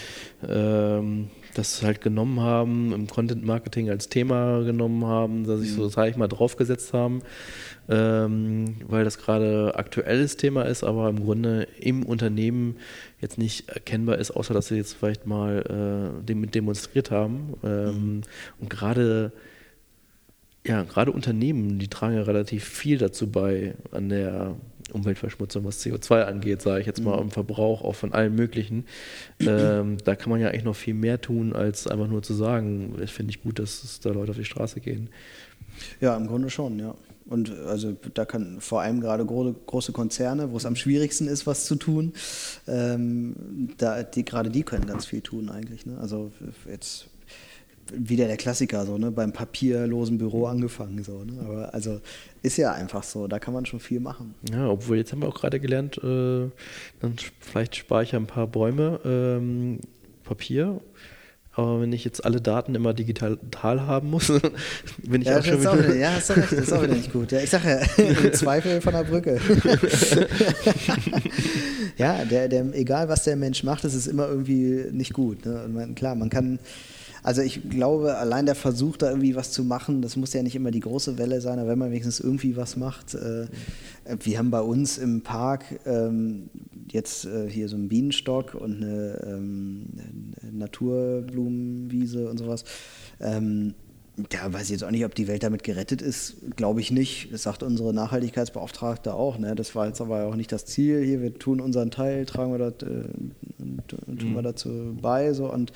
ähm, 0.47 1.31
das 1.55 1.83
halt 1.83 2.01
genommen 2.01 2.41
haben, 2.41 2.93
im 2.93 3.07
Content 3.07 3.45
Marketing 3.45 3.89
als 3.89 4.09
Thema 4.09 4.63
genommen 4.63 5.05
haben, 5.05 5.47
dass 5.47 5.61
sich 5.61 5.71
mhm. 5.73 5.77
so, 5.77 5.89
sage 5.89 6.11
ich 6.11 6.17
mal, 6.17 6.29
draufgesetzt 6.29 6.93
haben, 6.93 7.23
ähm, 7.89 8.77
weil 8.87 9.05
das 9.05 9.19
gerade 9.19 9.75
aktuelles 9.77 10.37
Thema 10.37 10.63
ist, 10.63 10.85
aber 10.85 11.09
im 11.09 11.25
Grunde 11.25 11.67
im 11.79 12.05
Unternehmen 12.05 12.77
jetzt 13.21 13.39
nicht 13.39 13.69
erkennbar 13.69 14.19
ist, 14.19 14.31
außer 14.31 14.53
dass 14.53 14.69
sie 14.69 14.77
jetzt 14.77 14.95
vielleicht 14.95 15.27
mal 15.27 16.13
äh, 16.21 16.25
dem, 16.25 16.51
demonstriert 16.51 17.11
haben. 17.11 17.55
Ähm, 17.65 18.17
mhm. 18.17 18.21
Und 18.61 18.71
gerade 18.71 19.33
ja, 20.67 20.83
gerade 20.83 21.13
Unternehmen, 21.13 21.79
die 21.79 21.89
tragen 21.89 22.17
ja 22.17 22.23
relativ 22.23 22.65
viel 22.65 22.99
dazu 22.99 23.31
bei 23.31 23.75
an 23.93 24.09
der 24.09 24.57
Umweltverschmutzung, 24.93 25.65
was 25.65 25.85
CO2 25.85 26.23
angeht, 26.23 26.63
sage 26.63 26.81
ich 26.81 26.87
jetzt 26.87 27.03
mal, 27.03 27.17
mhm. 27.17 27.25
im 27.25 27.31
Verbrauch 27.31 27.83
auch 27.83 27.95
von 27.95 28.13
allen 28.13 28.35
möglichen. 28.35 28.85
Ähm, 29.41 29.99
da 30.05 30.17
kann 30.17 30.31
man 30.31 30.41
ja 30.41 30.49
eigentlich 30.49 30.65
noch 30.65 30.77
viel 30.77 30.95
mehr 30.95 31.21
tun, 31.21 31.53
als 31.53 31.87
einfach 31.87 32.09
nur 32.09 32.23
zu 32.23 32.35
sagen, 32.35 32.95
das 32.99 33.11
finde 33.11 33.31
ich 33.31 33.43
gut, 33.43 33.59
dass 33.59 33.83
es 33.85 34.01
da 34.01 34.11
Leute 34.11 34.31
auf 34.31 34.37
die 34.37 34.45
Straße 34.45 34.81
gehen. 34.81 35.09
Ja, 36.01 36.17
im 36.17 36.27
Grunde 36.27 36.51
schon, 36.51 36.79
ja. 36.79 36.95
Und 37.27 37.51
also 37.67 37.97
da 38.15 38.25
kann 38.25 38.61
vor 38.61 38.83
allem 38.83 39.01
gerade 39.01 39.25
große 39.25 39.91
Konzerne, 39.91 40.53
wo 40.53 40.57
es 40.57 40.65
am 40.65 40.77
schwierigsten 40.77 41.27
ist, 41.27 41.47
was 41.47 41.65
zu 41.65 41.75
tun, 41.75 42.13
ähm, 42.69 43.71
da, 43.79 44.05
die, 44.05 44.25
gerade 44.25 44.49
die 44.49 44.63
können 44.63 44.87
ganz 44.87 45.07
viel 45.07 45.23
tun 45.23 45.51
eigentlich. 45.51 45.87
Ne? 45.87 45.99
Also 45.99 46.31
jetzt 46.71 47.09
wieder 47.93 48.27
der 48.27 48.37
Klassiker, 48.37 48.85
so, 48.87 48.99
ne? 48.99 49.11
beim 49.11 49.33
papierlosen 49.33 50.19
Büro 50.19 50.47
angefangen. 50.47 51.03
So, 51.03 51.25
ne? 51.25 51.41
Aber 51.45 51.75
also 51.75 52.01
ist 52.43 52.57
ja 52.57 52.73
einfach 52.73 53.03
so, 53.03 53.27
da 53.27 53.39
kann 53.39 53.55
man 53.55 53.67
schon 53.67 53.81
viel 53.81 54.01
machen. 54.01 54.35
Ja, 54.51 54.69
obwohl 54.69 54.97
jetzt 54.97 55.13
haben 55.13 55.23
wir 55.23 55.29
auch 55.29 55.39
gerade 55.39 55.61
gelernt, 55.61 55.99
äh, 55.99 56.51
dann 57.01 57.17
vielleicht 57.41 57.77
spare 57.77 58.03
ich 58.03 58.15
ein 58.15 58.27
paar 58.27 58.47
Bäume, 58.47 59.01
ähm, 59.05 59.79
Papier. 60.25 60.81
Aber 61.53 61.81
wenn 61.81 61.91
ich 61.95 62.05
jetzt 62.05 62.23
alle 62.23 62.43
Daten 62.43 62.75
immer 62.75 62.93
digital 62.93 63.39
haben 63.63 64.11
muss, 64.11 64.27
bin 65.03 65.23
ich 65.23 65.29
ja, 65.29 65.39
auch 65.39 65.45
schon 65.45 65.61
wieder. 65.61 65.73
Auch 65.73 65.79
wieder, 65.79 65.97
ja, 65.97 66.11
hast 66.13 66.29
du 66.29 66.35
recht, 66.35 66.53
das 66.53 66.59
ist 66.59 66.73
auch 66.73 66.83
wieder 66.83 66.95
nicht 66.95 67.13
gut. 67.13 67.33
Ja, 67.33 67.41
ich 67.41 67.49
sage 67.49 67.81
ja, 67.97 68.05
im 68.05 68.33
Zweifel 68.35 68.83
von 68.83 68.93
der 68.93 69.05
Brücke. 69.05 69.41
ja, 71.97 72.25
der, 72.27 72.49
der, 72.49 72.67
egal 72.75 73.09
was 73.09 73.25
der 73.25 73.37
Mensch 73.37 73.63
macht, 73.65 73.85
es 73.85 73.95
ist 73.95 74.07
immer 74.07 74.29
irgendwie 74.29 74.85
nicht 74.93 75.15
gut. 75.15 75.47
Ne? 75.47 75.67
Man, 75.73 75.95
klar, 75.95 76.15
man 76.15 76.29
kann 76.29 76.59
also 77.27 77.43
ich 77.43 77.69
glaube, 77.69 78.19
allein 78.19 78.47
der 78.47 78.55
Versuch, 78.55 78.97
da 78.97 79.09
irgendwie 79.09 79.35
was 79.35 79.51
zu 79.51 79.65
machen, 79.65 80.01
das 80.01 80.15
muss 80.15 80.33
ja 80.33 80.45
nicht 80.45 80.55
immer 80.55 80.71
die 80.71 80.79
große 80.79 81.19
Welle 81.19 81.41
sein, 81.41 81.59
aber 81.59 81.71
wenn 81.71 81.79
man 81.81 81.91
wenigstens 81.91 82.21
irgendwie 82.21 82.57
was 82.57 82.77
macht. 82.77 83.15
Äh, 83.15 83.49
wir 84.23 84.39
haben 84.39 84.53
bei 84.53 84.61
uns 84.61 84.97
im 84.97 85.23
Park 85.23 85.65
ähm, 85.87 86.49
jetzt 86.89 87.25
äh, 87.25 87.51
hier 87.51 87.69
so 87.69 87.75
einen 87.75 87.89
Bienenstock 87.89 88.55
und 88.55 88.77
eine, 88.77 89.21
ähm, 89.27 89.87
Naturblumenwiese 90.53 92.31
und 92.31 92.39
sowas. 92.39 92.63
Ähm, 93.19 93.75
da 94.31 94.53
weiß 94.53 94.63
ich 94.63 94.71
jetzt 94.71 94.85
auch 94.85 94.93
nicht, 94.93 95.05
ob 95.05 95.17
die 95.17 95.27
Welt 95.27 95.43
damit 95.43 95.65
gerettet 95.65 96.03
ist. 96.03 96.37
Glaube 96.55 96.81
ich 96.81 96.93
nicht. 96.93 97.33
Das 97.33 97.43
sagt 97.43 97.65
unsere 97.65 97.93
Nachhaltigkeitsbeauftragte 97.93 99.15
auch. 99.15 99.37
Ne? 99.39 99.57
Das 99.57 99.75
war 99.75 99.89
jetzt 99.89 100.01
aber 100.01 100.27
auch 100.27 100.37
nicht 100.37 100.53
das 100.53 100.65
Ziel. 100.65 101.03
Hier, 101.05 101.21
wir 101.23 101.37
tun 101.37 101.61
unseren 101.61 101.91
Teil, 101.91 102.25
tragen 102.25 102.53
wir 102.53 102.59
das, 102.59 102.89
äh, 102.89 103.09
tun 103.59 104.33
wir 104.33 104.39
mhm. 104.39 104.45
dazu 104.45 104.97
bei. 105.03 105.33
So. 105.33 105.53
Und 105.53 105.73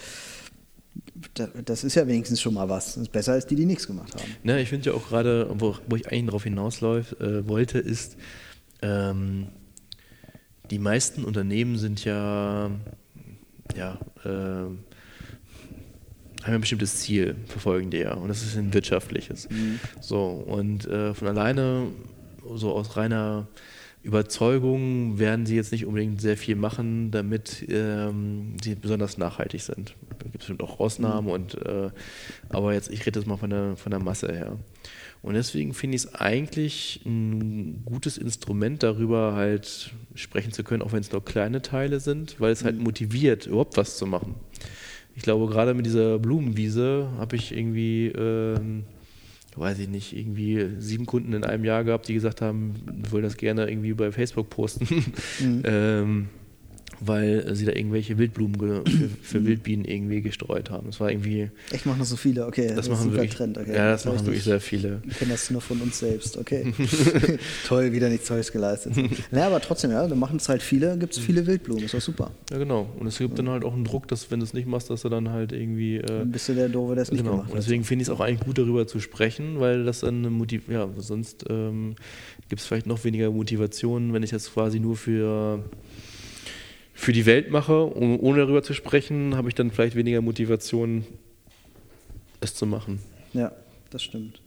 das 1.64 1.84
ist 1.84 1.94
ja 1.94 2.06
wenigstens 2.06 2.40
schon 2.40 2.54
mal 2.54 2.68
was. 2.68 2.94
Das 2.94 3.02
ist 3.02 3.12
besser 3.12 3.32
als 3.32 3.46
die, 3.46 3.54
die 3.54 3.66
nichts 3.66 3.86
gemacht 3.86 4.14
haben. 4.14 4.36
Ne, 4.42 4.60
ich 4.60 4.68
finde 4.68 4.90
ja 4.90 4.96
auch 4.96 5.08
gerade, 5.08 5.48
wo, 5.54 5.76
wo, 5.88 5.96
ich 5.96 6.08
eigentlich 6.08 6.26
darauf 6.26 6.44
hinausläuft, 6.44 7.20
äh, 7.20 7.46
wollte, 7.46 7.78
ist, 7.78 8.16
ähm, 8.82 9.48
die 10.70 10.78
meisten 10.78 11.24
Unternehmen 11.24 11.76
sind 11.78 12.04
ja, 12.04 12.70
ja, 13.76 13.98
äh, 14.24 14.28
haben 16.44 16.54
ein 16.54 16.60
bestimmtes 16.60 17.00
Ziel, 17.00 17.36
verfolgen 17.46 17.90
die 17.90 17.98
ja. 17.98 18.14
Und 18.14 18.28
das 18.28 18.42
ist 18.42 18.56
ein 18.56 18.72
wirtschaftliches. 18.72 19.48
Mhm. 19.50 19.78
So, 20.00 20.26
und 20.26 20.86
äh, 20.86 21.14
von 21.14 21.28
alleine, 21.28 21.88
so 22.54 22.72
aus 22.72 22.96
reiner 22.96 23.46
Überzeugung 24.02 25.18
werden 25.18 25.44
sie 25.44 25.56
jetzt 25.56 25.72
nicht 25.72 25.84
unbedingt 25.84 26.20
sehr 26.20 26.36
viel 26.36 26.56
machen, 26.56 27.10
damit 27.10 27.66
ähm, 27.68 28.56
sie 28.62 28.74
besonders 28.74 29.18
nachhaltig 29.18 29.62
sind. 29.62 29.94
Da 30.20 30.24
gibt 30.24 30.36
es 30.36 30.48
bestimmt 30.48 30.62
auch 30.62 30.78
Ausnahmen, 30.80 31.26
mhm. 31.26 31.32
und, 31.32 31.66
äh, 31.66 31.90
aber 32.50 32.74
jetzt, 32.74 32.90
ich 32.90 33.04
rede 33.06 33.18
jetzt 33.18 33.26
mal 33.26 33.36
von 33.36 33.50
der, 33.50 33.76
von 33.76 33.90
der 33.90 34.00
Masse 34.00 34.32
her. 34.32 34.56
Und 35.22 35.34
deswegen 35.34 35.74
finde 35.74 35.96
ich 35.96 36.04
es 36.04 36.14
eigentlich 36.14 37.02
ein 37.04 37.82
gutes 37.84 38.16
Instrument, 38.16 38.82
darüber 38.82 39.34
halt 39.34 39.92
sprechen 40.14 40.52
zu 40.52 40.64
können, 40.64 40.82
auch 40.82 40.92
wenn 40.92 41.00
es 41.00 41.12
nur 41.12 41.24
kleine 41.24 41.60
Teile 41.60 42.00
sind, 42.00 42.40
weil 42.40 42.52
es 42.52 42.64
halt 42.64 42.76
mhm. 42.76 42.84
motiviert, 42.84 43.46
überhaupt 43.46 43.76
was 43.76 43.98
zu 43.98 44.06
machen. 44.06 44.34
Ich 45.16 45.22
glaube, 45.22 45.52
gerade 45.52 45.74
mit 45.74 45.84
dieser 45.84 46.18
Blumenwiese 46.18 47.10
habe 47.18 47.36
ich 47.36 47.52
irgendwie. 47.52 48.08
Ähm, 48.08 48.84
weiß 49.56 49.80
ich 49.80 49.88
nicht, 49.88 50.16
irgendwie 50.16 50.68
sieben 50.78 51.06
Kunden 51.06 51.32
in 51.32 51.44
einem 51.44 51.64
Jahr 51.64 51.82
gehabt, 51.84 52.08
die 52.08 52.14
gesagt 52.14 52.40
haben, 52.40 52.74
wollen 53.10 53.24
das 53.24 53.36
gerne 53.36 53.68
irgendwie 53.68 53.94
bei 53.94 54.12
Facebook 54.12 54.48
posten. 54.48 55.04
Mhm. 55.40 55.62
ähm, 55.64 56.28
weil 57.00 57.54
sie 57.54 57.64
da 57.64 57.72
irgendwelche 57.72 58.18
Wildblumen 58.18 58.54
für, 58.54 58.84
für, 59.22 59.46
Wildbienen 59.46 59.84
irgendwie 59.84 60.20
gestreut 60.20 60.70
haben. 60.70 60.88
Das 60.88 61.00
war 61.00 61.10
irgendwie. 61.10 61.50
Echt 61.70 61.86
machen 61.86 61.98
das 62.00 62.10
so 62.10 62.16
viele, 62.16 62.46
okay. 62.46 62.68
Das, 62.68 62.76
das 62.76 62.88
machen 62.90 63.12
wirklich, 63.12 63.30
Trend, 63.30 63.56
okay. 63.56 63.74
Ja, 63.74 63.92
das, 63.92 64.02
das 64.02 64.12
machen 64.12 64.26
wirklich 64.26 64.44
sehr 64.44 64.60
viele. 64.60 65.00
Wir 65.04 65.14
kennen 65.14 65.30
das 65.30 65.50
nur 65.50 65.60
von 65.60 65.80
uns 65.80 65.98
selbst, 65.98 66.36
okay. 66.36 66.72
Toll, 67.66 67.92
wieder 67.92 68.08
nichts 68.08 68.28
Tolles 68.28 68.52
geleistet. 68.52 68.94
naja, 69.30 69.46
aber 69.46 69.60
trotzdem, 69.60 69.90
ja, 69.90 70.06
da 70.06 70.14
machen 70.14 70.36
es 70.36 70.48
halt 70.48 70.62
viele, 70.62 70.98
gibt 70.98 71.14
es 71.14 71.20
mhm. 71.20 71.24
viele 71.24 71.46
Wildblumen, 71.46 71.84
ist 71.84 71.94
doch 71.94 72.00
super. 72.00 72.30
Ja, 72.50 72.58
genau. 72.58 72.88
Und 72.98 73.06
es 73.06 73.18
gibt 73.18 73.30
ja. 73.30 73.36
dann 73.36 73.48
halt 73.48 73.64
auch 73.64 73.74
einen 73.74 73.84
Druck, 73.84 74.08
dass 74.08 74.30
wenn 74.30 74.40
du 74.40 74.44
es 74.44 74.52
nicht 74.52 74.66
machst, 74.66 74.90
dass 74.90 75.02
du 75.02 75.08
dann 75.08 75.30
halt 75.30 75.52
irgendwie. 75.52 75.96
Äh, 75.96 76.06
dann 76.06 76.30
bist 76.30 76.48
du 76.48 76.54
der 76.54 76.68
Doofe, 76.68 76.94
der 76.94 77.02
es 77.02 77.10
nicht 77.10 77.20
genau. 77.20 77.32
gemacht 77.32 77.48
hat. 77.48 77.54
Und 77.54 77.62
deswegen 77.62 77.84
finde 77.84 78.02
ich 78.02 78.08
es 78.08 78.14
auch 78.14 78.20
eigentlich 78.20 78.40
gut, 78.40 78.58
darüber 78.58 78.86
zu 78.86 79.00
sprechen, 79.00 79.60
weil 79.60 79.84
das 79.84 80.00
dann 80.00 80.18
eine 80.18 80.30
Motiv 80.30 80.68
ja, 80.68 80.88
sonst 80.98 81.44
ähm, 81.48 81.94
gibt 82.48 82.60
es 82.60 82.66
vielleicht 82.66 82.86
noch 82.86 83.04
weniger 83.04 83.30
Motivation, 83.30 84.12
wenn 84.12 84.22
ich 84.22 84.30
das 84.30 84.52
quasi 84.52 84.80
nur 84.80 84.96
für 84.96 85.64
für 87.00 87.12
die 87.12 87.24
Welt 87.24 87.50
mache, 87.50 87.96
ohne 87.96 88.40
darüber 88.40 88.62
zu 88.62 88.74
sprechen, 88.74 89.34
habe 89.34 89.48
ich 89.48 89.54
dann 89.54 89.70
vielleicht 89.70 89.96
weniger 89.96 90.20
Motivation, 90.20 91.06
es 92.40 92.54
zu 92.54 92.66
machen. 92.66 93.00
Ja, 93.32 93.52
das 93.88 94.02
stimmt. 94.02 94.42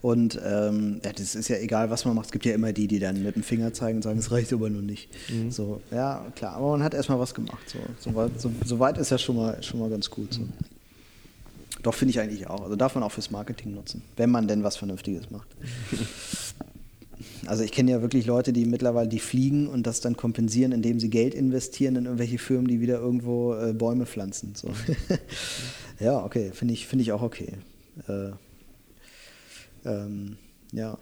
Und 0.00 0.40
ähm, 0.42 1.02
ja, 1.04 1.12
das 1.12 1.34
ist 1.34 1.48
ja 1.48 1.56
egal, 1.56 1.90
was 1.90 2.06
man 2.06 2.14
macht. 2.14 2.26
Es 2.26 2.32
gibt 2.32 2.46
ja 2.46 2.54
immer 2.54 2.72
die, 2.72 2.86
die 2.86 2.98
dann 2.98 3.22
mit 3.22 3.36
dem 3.36 3.42
Finger 3.42 3.74
zeigen 3.74 3.96
und 3.96 4.02
sagen, 4.02 4.18
es 4.18 4.30
reicht 4.30 4.54
aber 4.54 4.70
nur 4.70 4.80
nicht. 4.80 5.10
Mhm. 5.28 5.50
So, 5.50 5.82
ja, 5.90 6.26
klar, 6.34 6.54
aber 6.54 6.70
man 6.70 6.82
hat 6.82 6.94
erstmal 6.94 7.18
was 7.18 7.34
gemacht. 7.34 7.68
So, 7.68 7.78
so, 7.98 8.14
weit, 8.14 8.40
so, 8.40 8.50
so 8.64 8.78
weit 8.78 8.96
ist 8.96 9.10
ja 9.10 9.18
schon 9.18 9.36
mal, 9.36 9.62
schon 9.62 9.78
mal 9.78 9.90
ganz 9.90 10.08
gut. 10.08 10.32
So. 10.32 10.48
Doch, 11.82 11.92
finde 11.92 12.12
ich 12.12 12.20
eigentlich 12.20 12.46
auch. 12.46 12.62
Also 12.62 12.74
darf 12.74 12.94
man 12.94 13.04
auch 13.04 13.12
fürs 13.12 13.30
Marketing 13.30 13.74
nutzen, 13.74 14.02
wenn 14.16 14.30
man 14.30 14.48
denn 14.48 14.62
was 14.64 14.78
Vernünftiges 14.78 15.30
macht. 15.30 15.48
Also 17.46 17.62
ich 17.62 17.72
kenne 17.72 17.90
ja 17.90 18.02
wirklich 18.02 18.26
Leute, 18.26 18.52
die 18.52 18.64
mittlerweile 18.64 19.08
die 19.08 19.18
fliegen 19.18 19.68
und 19.68 19.86
das 19.86 20.00
dann 20.00 20.16
kompensieren, 20.16 20.72
indem 20.72 20.98
sie 20.98 21.10
Geld 21.10 21.34
investieren 21.34 21.96
in 21.96 22.04
irgendwelche 22.04 22.38
Firmen, 22.38 22.68
die 22.68 22.80
wieder 22.80 22.98
irgendwo 22.98 23.54
äh, 23.54 23.72
Bäume 23.72 24.06
pflanzen. 24.06 24.54
So. 24.54 24.70
ja, 26.00 26.24
okay, 26.24 26.50
finde 26.52 26.74
ich, 26.74 26.86
find 26.86 27.02
ich 27.02 27.12
auch 27.12 27.22
okay. 27.22 27.52
Äh, 28.08 28.30
ähm, 29.84 30.36
ja. 30.72 30.98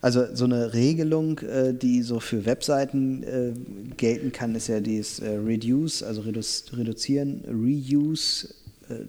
Also 0.00 0.34
so 0.34 0.44
eine 0.44 0.74
Regelung, 0.74 1.40
äh, 1.40 1.74
die 1.74 2.02
so 2.02 2.20
für 2.20 2.44
Webseiten 2.44 3.22
äh, 3.22 3.52
gelten 3.96 4.32
kann, 4.32 4.54
ist 4.54 4.68
ja 4.68 4.80
dieses 4.80 5.18
äh, 5.18 5.30
Reduce, 5.30 6.02
also 6.02 6.20
redu 6.20 6.40
reduzieren, 6.72 7.44
Reuse 7.48 8.54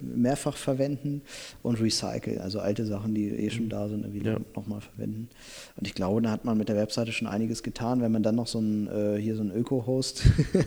mehrfach 0.01 0.57
verwenden 0.57 1.21
und 1.63 1.79
recycle, 1.79 2.39
also 2.39 2.59
alte 2.59 2.85
Sachen, 2.85 3.13
die 3.13 3.29
eh 3.29 3.49
schon 3.49 3.69
da 3.69 3.87
sind, 3.87 4.13
wieder 4.13 4.33
ja. 4.33 4.39
nochmal 4.55 4.81
verwenden. 4.81 5.29
Und 5.75 5.87
ich 5.87 5.93
glaube, 5.93 6.21
da 6.21 6.31
hat 6.31 6.45
man 6.45 6.57
mit 6.57 6.69
der 6.69 6.75
Webseite 6.75 7.11
schon 7.11 7.27
einiges 7.27 7.63
getan. 7.63 8.01
Wenn 8.01 8.11
man 8.11 8.23
dann 8.23 8.35
noch 8.35 8.47
so 8.47 8.59
ein, 8.59 8.87
äh, 8.87 9.17
hier 9.19 9.35
so 9.35 9.43
ein 9.43 9.51
Öko-Host 9.51 10.23
mhm. 10.25 10.59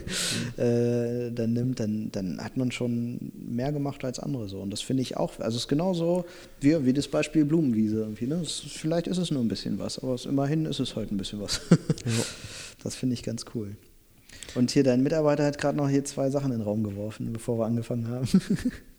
äh, 0.63 1.31
dann 1.31 1.53
nimmt, 1.53 1.79
dann, 1.79 2.11
dann 2.11 2.43
hat 2.43 2.57
man 2.57 2.71
schon 2.71 3.31
mehr 3.33 3.71
gemacht 3.71 4.03
als 4.05 4.19
andere 4.19 4.47
so. 4.47 4.59
Und 4.59 4.71
das 4.71 4.81
finde 4.81 5.01
ich 5.01 5.17
auch, 5.17 5.39
also 5.39 5.57
es 5.57 5.63
ist 5.63 5.67
genauso 5.67 6.25
wie, 6.59 6.85
wie 6.85 6.93
das 6.93 7.07
Beispiel 7.07 7.45
Blumenwiese 7.45 7.97
irgendwie. 7.97 8.27
Ne? 8.27 8.35
Es, 8.35 8.59
vielleicht 8.59 9.07
ist 9.07 9.17
es 9.17 9.31
nur 9.31 9.41
ein 9.41 9.47
bisschen 9.47 9.79
was, 9.79 9.99
aber 9.99 10.13
es, 10.13 10.25
immerhin 10.25 10.65
ist 10.65 10.79
es 10.79 10.95
halt 10.95 11.11
ein 11.11 11.17
bisschen 11.17 11.41
was. 11.41 11.61
ja. 11.69 12.23
Das 12.83 12.95
finde 12.95 13.13
ich 13.13 13.23
ganz 13.23 13.45
cool. 13.53 13.75
Und 14.55 14.71
hier 14.71 14.83
dein 14.83 15.03
Mitarbeiter 15.03 15.45
hat 15.45 15.57
gerade 15.57 15.77
noch 15.77 15.89
hier 15.89 16.03
zwei 16.03 16.29
Sachen 16.29 16.51
in 16.51 16.59
den 16.59 16.65
Raum 16.65 16.83
geworfen, 16.83 17.31
bevor 17.31 17.59
wir 17.59 17.65
angefangen 17.65 18.07
haben. 18.07 18.27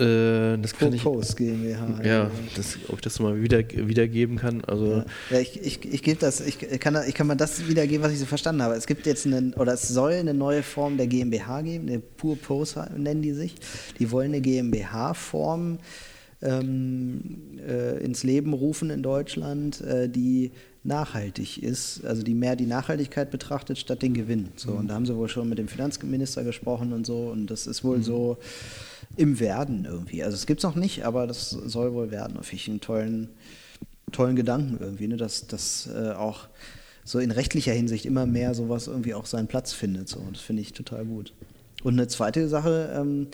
Äh, 0.00 0.56
das 0.58 0.74
kann 0.74 0.92
ich, 0.92 1.02
Post 1.02 1.36
GmbH. 1.36 2.00
Ja, 2.02 2.30
das, 2.56 2.78
ob 2.88 2.96
ich 2.96 3.00
das 3.02 3.20
mal 3.20 3.42
wieder, 3.42 3.58
wiedergeben 3.58 4.36
kann. 4.36 4.64
Also 4.64 4.86
ja, 4.86 5.04
ja 5.30 5.40
ich, 5.40 5.60
ich, 5.60 5.84
ich 5.84 6.02
gebe 6.02 6.18
das, 6.18 6.40
ich 6.40 6.58
kann, 6.80 6.96
ich 7.06 7.14
kann 7.14 7.26
mal 7.26 7.34
das 7.34 7.68
wiedergeben, 7.68 8.02
was 8.02 8.12
ich 8.12 8.18
so 8.18 8.26
verstanden 8.26 8.62
habe. 8.62 8.74
Es 8.74 8.86
gibt 8.86 9.04
jetzt 9.06 9.26
eine, 9.26 9.52
oder 9.56 9.74
es 9.74 9.88
soll 9.88 10.12
eine 10.12 10.32
neue 10.32 10.62
Form 10.62 10.96
der 10.96 11.06
GmbH 11.06 11.60
geben, 11.62 11.88
eine 11.88 11.98
Pure 11.98 12.36
Post 12.36 12.78
nennen 12.96 13.20
die 13.20 13.32
sich. 13.32 13.56
Die 13.98 14.10
wollen 14.10 14.32
eine 14.32 14.40
GmbH-Form 14.40 15.78
ähm, 16.42 17.58
äh, 17.66 18.02
ins 18.02 18.22
Leben 18.22 18.54
rufen 18.54 18.90
in 18.90 19.02
Deutschland, 19.02 19.80
äh, 19.82 20.08
die 20.08 20.52
nachhaltig 20.82 21.62
ist, 21.62 22.04
also 22.04 22.22
die 22.22 22.34
mehr 22.34 22.56
die 22.56 22.66
Nachhaltigkeit 22.66 23.30
betrachtet 23.30 23.78
statt 23.78 24.02
den 24.02 24.14
Gewinn. 24.14 24.48
So, 24.56 24.72
mhm. 24.72 24.78
Und 24.78 24.88
da 24.88 24.94
haben 24.94 25.06
sie 25.06 25.16
wohl 25.16 25.28
schon 25.28 25.48
mit 25.48 25.58
dem 25.58 25.68
Finanzminister 25.68 26.42
gesprochen 26.42 26.92
und 26.92 27.06
so 27.06 27.28
und 27.28 27.48
das 27.48 27.66
ist 27.66 27.84
wohl 27.84 27.98
mhm. 27.98 28.02
so 28.02 28.38
im 29.16 29.40
Werden 29.40 29.84
irgendwie. 29.84 30.22
Also 30.22 30.36
es 30.36 30.46
gibt 30.46 30.60
es 30.60 30.64
noch 30.64 30.76
nicht, 30.76 31.04
aber 31.04 31.26
das 31.26 31.50
soll 31.50 31.92
wohl 31.92 32.10
werden. 32.10 32.38
Auf 32.38 32.52
ich 32.52 32.68
einen 32.68 32.80
tollen, 32.80 33.28
tollen 34.12 34.36
Gedanken 34.36 34.78
irgendwie, 34.80 35.08
ne? 35.08 35.16
dass 35.16 35.46
das 35.46 35.88
äh, 35.94 36.12
auch 36.12 36.48
so 37.04 37.18
in 37.18 37.30
rechtlicher 37.30 37.72
Hinsicht 37.72 38.06
immer 38.06 38.24
mehr 38.24 38.54
sowas 38.54 38.86
irgendwie 38.86 39.14
auch 39.14 39.26
seinen 39.26 39.48
Platz 39.48 39.72
findet. 39.72 40.08
So. 40.08 40.20
Und 40.20 40.36
das 40.36 40.42
finde 40.42 40.62
ich 40.62 40.72
total 40.72 41.04
gut. 41.04 41.34
Und 41.82 41.94
eine 41.94 42.08
zweite 42.08 42.48
Sache, 42.48 42.92
ähm, 42.94 43.28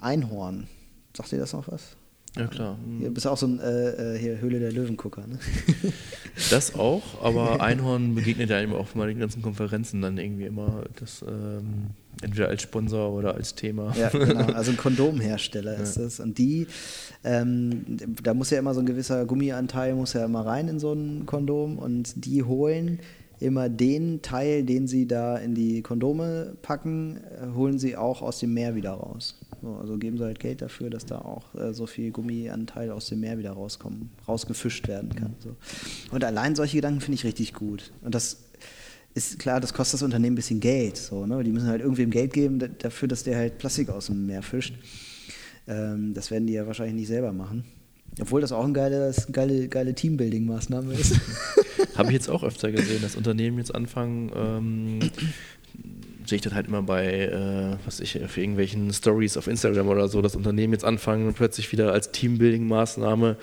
Einhorn. 0.00 0.68
Sagt 1.16 1.32
ihr 1.32 1.38
das 1.38 1.52
noch 1.52 1.68
was? 1.68 1.96
Ja, 2.36 2.46
klar. 2.46 2.76
Du 3.00 3.10
bist 3.10 3.26
auch 3.26 3.38
so 3.38 3.46
ein 3.46 3.60
äh, 3.60 4.14
äh, 4.14 4.18
hier 4.18 4.40
Höhle 4.40 4.60
der 4.60 4.72
Löwengucker, 4.72 5.26
ne? 5.26 5.38
Das 6.50 6.74
auch, 6.74 7.22
aber 7.22 7.60
Einhorn 7.62 8.14
begegnet 8.14 8.50
ja 8.50 8.60
eben 8.60 8.74
auch 8.74 8.88
bei 8.88 9.06
den 9.06 9.18
ganzen 9.18 9.40
Konferenzen 9.40 10.02
dann 10.02 10.18
irgendwie 10.18 10.44
immer 10.44 10.84
das 11.00 11.24
ähm, 11.26 11.88
entweder 12.20 12.48
als 12.48 12.60
Sponsor 12.60 13.12
oder 13.12 13.34
als 13.34 13.54
Thema. 13.54 13.94
Ja, 13.96 14.10
genau. 14.10 14.46
Also 14.54 14.72
ein 14.72 14.76
Kondomhersteller 14.76 15.76
ist 15.76 15.96
es. 15.96 16.20
Und 16.20 16.36
die, 16.36 16.66
ähm, 17.24 17.84
da 18.22 18.34
muss 18.34 18.50
ja 18.50 18.58
immer 18.58 18.74
so 18.74 18.80
ein 18.80 18.86
gewisser 18.86 19.24
Gummianteil 19.24 19.94
muss 19.94 20.12
ja 20.12 20.24
immer 20.24 20.44
rein 20.44 20.68
in 20.68 20.78
so 20.78 20.92
ein 20.92 21.24
Kondom 21.24 21.78
und 21.78 22.24
die 22.24 22.42
holen 22.42 23.00
immer 23.38 23.68
den 23.68 24.22
Teil, 24.22 24.64
den 24.64 24.86
sie 24.86 25.06
da 25.06 25.36
in 25.36 25.54
die 25.54 25.82
Kondome 25.82 26.56
packen, 26.62 27.18
äh, 27.18 27.54
holen 27.54 27.78
sie 27.78 27.96
auch 27.96 28.22
aus 28.22 28.38
dem 28.38 28.54
Meer 28.54 28.74
wieder 28.74 28.92
raus. 28.92 29.38
So, 29.62 29.74
also 29.74 29.96
geben 29.98 30.18
sie 30.18 30.24
halt 30.24 30.38
Geld 30.38 30.62
dafür, 30.62 30.90
dass 30.90 31.06
da 31.06 31.18
auch 31.18 31.54
äh, 31.54 31.74
so 31.74 31.86
viel 31.86 32.10
Gummianteil 32.10 32.90
aus 32.90 33.08
dem 33.08 33.20
Meer 33.20 33.38
wieder 33.38 33.52
rauskommen, 33.52 34.10
rausgefischt 34.26 34.88
werden 34.88 35.14
kann. 35.14 35.34
So. 35.40 35.56
Und 36.10 36.24
allein 36.24 36.54
solche 36.54 36.76
Gedanken 36.76 37.00
finde 37.00 37.16
ich 37.16 37.24
richtig 37.24 37.52
gut. 37.52 37.92
Und 38.02 38.14
das 38.14 38.38
ist 39.14 39.38
klar, 39.38 39.60
das 39.60 39.72
kostet 39.72 39.94
das 39.94 40.02
Unternehmen 40.02 40.34
ein 40.34 40.36
bisschen 40.36 40.60
Geld. 40.60 40.96
So, 40.96 41.26
ne? 41.26 41.42
Die 41.42 41.52
müssen 41.52 41.68
halt 41.68 41.80
irgendwem 41.80 42.10
Geld 42.10 42.32
geben 42.32 42.58
dafür, 42.78 43.08
dass 43.08 43.24
der 43.24 43.36
halt 43.36 43.58
Plastik 43.58 43.88
aus 43.88 44.06
dem 44.06 44.26
Meer 44.26 44.42
fischt. 44.42 44.74
Ähm, 45.66 46.14
das 46.14 46.30
werden 46.30 46.46
die 46.46 46.52
ja 46.52 46.66
wahrscheinlich 46.66 46.96
nicht 46.96 47.08
selber 47.08 47.32
machen. 47.32 47.64
Obwohl 48.20 48.40
das 48.40 48.52
auch 48.52 48.64
eine 48.64 48.72
geile, 48.72 49.14
geile, 49.30 49.68
geile 49.68 49.92
Teambuilding-Maßnahme 49.92 50.92
ist. 50.94 51.20
Habe 51.96 52.08
ich 52.08 52.14
jetzt 52.14 52.30
auch 52.30 52.42
öfter 52.42 52.72
gesehen, 52.72 53.02
dass 53.02 53.16
Unternehmen 53.16 53.58
jetzt 53.58 53.74
anfangen, 53.74 54.30
ähm, 54.34 55.00
sehe 56.28 56.36
ich 56.36 56.42
das 56.42 56.54
halt 56.54 56.66
immer 56.66 56.82
bei, 56.82 57.26
äh, 57.26 57.76
was 57.84 58.00
ich, 58.00 58.18
für 58.26 58.40
irgendwelchen 58.40 58.92
Stories 58.92 59.36
auf 59.36 59.46
Instagram 59.46 59.88
oder 59.88 60.08
so, 60.08 60.22
dass 60.22 60.34
Unternehmen 60.34 60.72
jetzt 60.72 60.84
anfangen 60.84 61.26
und 61.26 61.34
plötzlich 61.34 61.70
wieder 61.72 61.92
als 61.92 62.12
Teambuilding-Maßnahme 62.12 63.36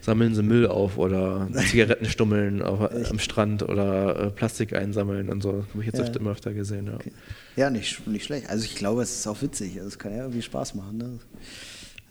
sammeln 0.00 0.34
sie 0.34 0.42
Müll 0.42 0.66
auf 0.66 0.96
oder 0.96 1.48
Zigaretten 1.68 2.06
stummeln 2.06 2.62
auf, 2.62 2.90
am 3.10 3.18
Strand 3.18 3.62
oder 3.62 4.26
äh, 4.26 4.30
Plastik 4.30 4.74
einsammeln 4.74 5.28
und 5.28 5.42
so. 5.42 5.64
Habe 5.70 5.80
ich 5.80 5.86
jetzt 5.86 5.98
ja. 5.98 6.04
öfter, 6.04 6.20
immer 6.20 6.30
öfter 6.30 6.52
gesehen, 6.52 6.86
ja. 6.86 6.94
Okay. 6.94 7.12
Ja, 7.56 7.70
nicht, 7.70 8.06
nicht 8.06 8.24
schlecht. 8.24 8.48
Also 8.48 8.64
ich 8.64 8.74
glaube, 8.74 9.02
es 9.02 9.10
ist 9.10 9.26
auch 9.26 9.42
witzig. 9.42 9.76
Also 9.76 9.88
es 9.88 9.98
kann 9.98 10.12
ja 10.12 10.18
irgendwie 10.18 10.42
Spaß 10.42 10.74
machen. 10.74 10.98
Ne? 10.98 11.18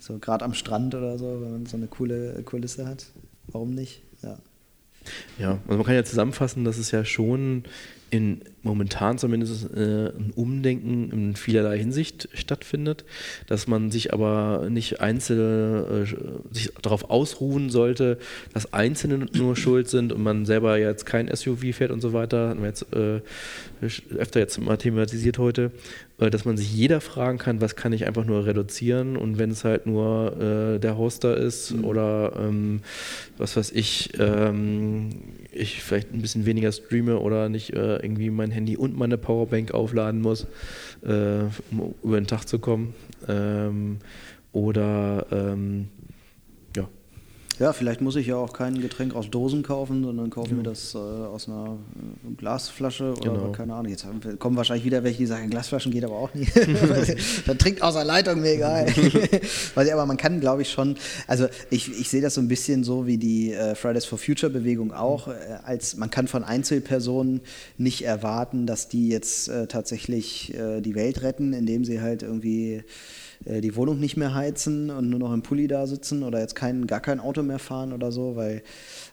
So 0.10 0.18
gerade 0.18 0.44
am 0.44 0.56
Strand 0.56 0.96
oder 0.96 1.20
so, 1.20 1.40
wenn 1.40 1.52
man 1.52 1.66
so 1.68 1.78
eine 1.78 1.86
coole 1.86 2.42
Kulisse 2.44 2.88
hat. 2.88 3.06
Warum 3.48 3.76
nicht? 3.76 4.02
Ja. 4.24 4.40
Ja, 5.38 5.60
also 5.68 5.78
man 5.78 5.84
kann 5.84 5.94
ja 5.94 6.04
zusammenfassen, 6.04 6.66
dass 6.66 6.80
es 6.80 6.90
ja 6.92 7.06
schon 7.06 7.64
in 8.10 8.42
momentan 8.64 9.20
zumindest 9.20 9.72
äh, 9.72 10.08
ein 10.08 10.34
Umdenken 10.36 11.12
in 11.12 11.36
vielerlei 11.36 11.78
Hinsicht 11.78 12.28
stattfindet, 12.34 13.06
dass 13.46 13.68
man 13.68 13.92
sich 13.92 14.12
aber 14.14 14.68
nicht 14.70 15.00
einzelne 15.00 16.06
äh, 16.08 16.54
sich 16.54 16.74
darauf 16.82 17.10
ausruhen 17.12 17.70
sollte, 17.70 18.18
dass 18.54 18.74
Einzelne 18.74 19.28
nur 19.34 19.56
schuld 19.56 19.90
sind 19.90 20.12
und 20.12 20.24
man 20.24 20.46
selber 20.46 20.80
jetzt 20.80 21.06
kein 21.06 21.34
SUV 21.34 21.74
fährt 21.74 21.92
und 21.92 22.02
so 22.02 22.12
weiter. 22.12 22.50
Haben 22.50 22.62
wir 22.62 22.68
jetzt 22.68 22.88
äh, 22.94 23.22
öfter 24.18 24.40
jetzt 24.40 24.60
mal 24.60 24.78
thematisiert 24.78 25.38
heute, 25.38 25.72
dass 26.20 26.44
man 26.44 26.58
sich 26.58 26.74
jeder 26.74 27.00
fragen 27.00 27.38
kann, 27.38 27.62
was 27.62 27.76
kann 27.76 27.94
ich 27.94 28.06
einfach 28.06 28.26
nur 28.26 28.46
reduzieren 28.46 29.16
und 29.16 29.38
wenn 29.38 29.52
es 29.52 29.64
halt 29.64 29.86
nur 29.86 30.36
äh, 30.76 30.80
der 30.80 30.98
Hoster 30.98 31.38
ist 31.38 31.72
mhm. 31.72 31.86
oder 31.86 32.34
ähm, 32.38 32.82
was 33.38 33.56
weiß 33.56 33.72
ich, 33.72 34.12
ähm, 34.20 35.10
ich 35.52 35.82
vielleicht 35.82 36.14
ein 36.14 36.22
bisschen 36.22 36.46
weniger 36.46 36.72
streame 36.72 37.20
oder 37.20 37.48
nicht 37.48 37.74
äh, 37.74 37.98
irgendwie 37.98 38.30
mein 38.30 38.52
Handy 38.52 38.76
und 38.76 38.98
meine 38.98 39.18
Powerbank 39.18 39.74
aufladen 39.74 40.22
muss, 40.22 40.46
äh, 41.04 41.44
um 41.72 41.96
über 42.04 42.20
den 42.20 42.28
Tag 42.28 42.46
zu 42.46 42.60
kommen. 42.60 42.94
Ähm, 43.28 44.00
oder 44.52 45.28
ähm, 45.32 45.90
ja, 47.60 47.74
vielleicht 47.74 48.00
muss 48.00 48.16
ich 48.16 48.28
ja 48.28 48.38
auch 48.38 48.54
kein 48.54 48.80
Getränk 48.80 49.14
aus 49.14 49.30
Dosen 49.30 49.64
kaufen, 49.64 50.04
sondern 50.04 50.30
kaufe 50.30 50.52
ja. 50.52 50.56
mir 50.56 50.64
das 50.64 50.96
äh, 50.96 50.98
aus 50.98 51.50
einer 51.50 51.78
äh, 52.26 52.34
Glasflasche 52.36 53.12
oder 53.12 53.32
genau. 53.32 53.52
keine 53.52 53.74
Ahnung. 53.74 53.92
Jetzt 53.92 54.06
wir, 54.22 54.38
kommen 54.38 54.56
wahrscheinlich 54.56 54.86
wieder 54.86 55.04
welche, 55.04 55.20
die 55.20 55.26
sagen, 55.26 55.50
Glasflaschen 55.50 55.92
geht 55.92 56.06
aber 56.06 56.16
auch 56.16 56.34
nicht. 56.34 56.52
Dann 57.46 57.58
trinkt 57.58 57.82
aus 57.82 57.96
der 57.96 58.06
Leitung, 58.06 58.40
mir 58.42 58.54
egal. 58.54 58.88
aber 59.76 60.06
man 60.06 60.16
kann, 60.16 60.40
glaube 60.40 60.62
ich, 60.62 60.72
schon, 60.72 60.96
also 61.28 61.48
ich, 61.70 62.00
ich 62.00 62.10
sehe 62.10 62.22
das 62.22 62.36
so 62.36 62.42
ein 62.42 62.48
bisschen 62.48 62.86
so 62.86 63.06
wie 63.08 63.18
die 63.18 63.54
äh, 63.54 63.76
Fridays 63.76 64.06
for 64.06 64.18
Future 64.18 64.52
Bewegung 64.52 64.94
auch, 64.94 65.28
äh, 65.28 65.34
als 65.64 65.98
man 65.98 66.10
kann 66.10 66.28
von 66.28 66.46
Einzelpersonen 66.46 67.42
nicht 67.78 68.06
erwarten, 68.06 68.68
dass 68.68 68.88
die 68.88 69.10
jetzt 69.10 69.50
äh, 69.50 69.68
tatsächlich 69.68 70.54
äh, 70.54 70.80
die 70.80 70.96
Welt 70.96 71.22
retten, 71.24 71.52
indem 71.52 71.84
sie 71.84 72.00
halt 72.00 72.24
irgendwie 72.24 72.84
äh, 73.46 73.62
die 73.62 73.76
Wohnung 73.76 74.00
nicht 74.00 74.18
mehr 74.18 74.34
heizen 74.34 74.90
und 74.90 75.10
nur 75.10 75.20
noch 75.20 75.34
im 75.34 75.42
Pulli 75.42 75.68
da 75.68 75.88
sitzen 75.88 76.24
oder 76.24 76.40
jetzt 76.40 76.56
kein, 76.56 76.88
gar 76.88 77.00
kein 77.00 77.20
Auto 77.20 77.44
mehr 77.44 77.60
fahren 77.60 77.94
oder 77.94 78.12
so, 78.12 78.36
weil 78.36 78.62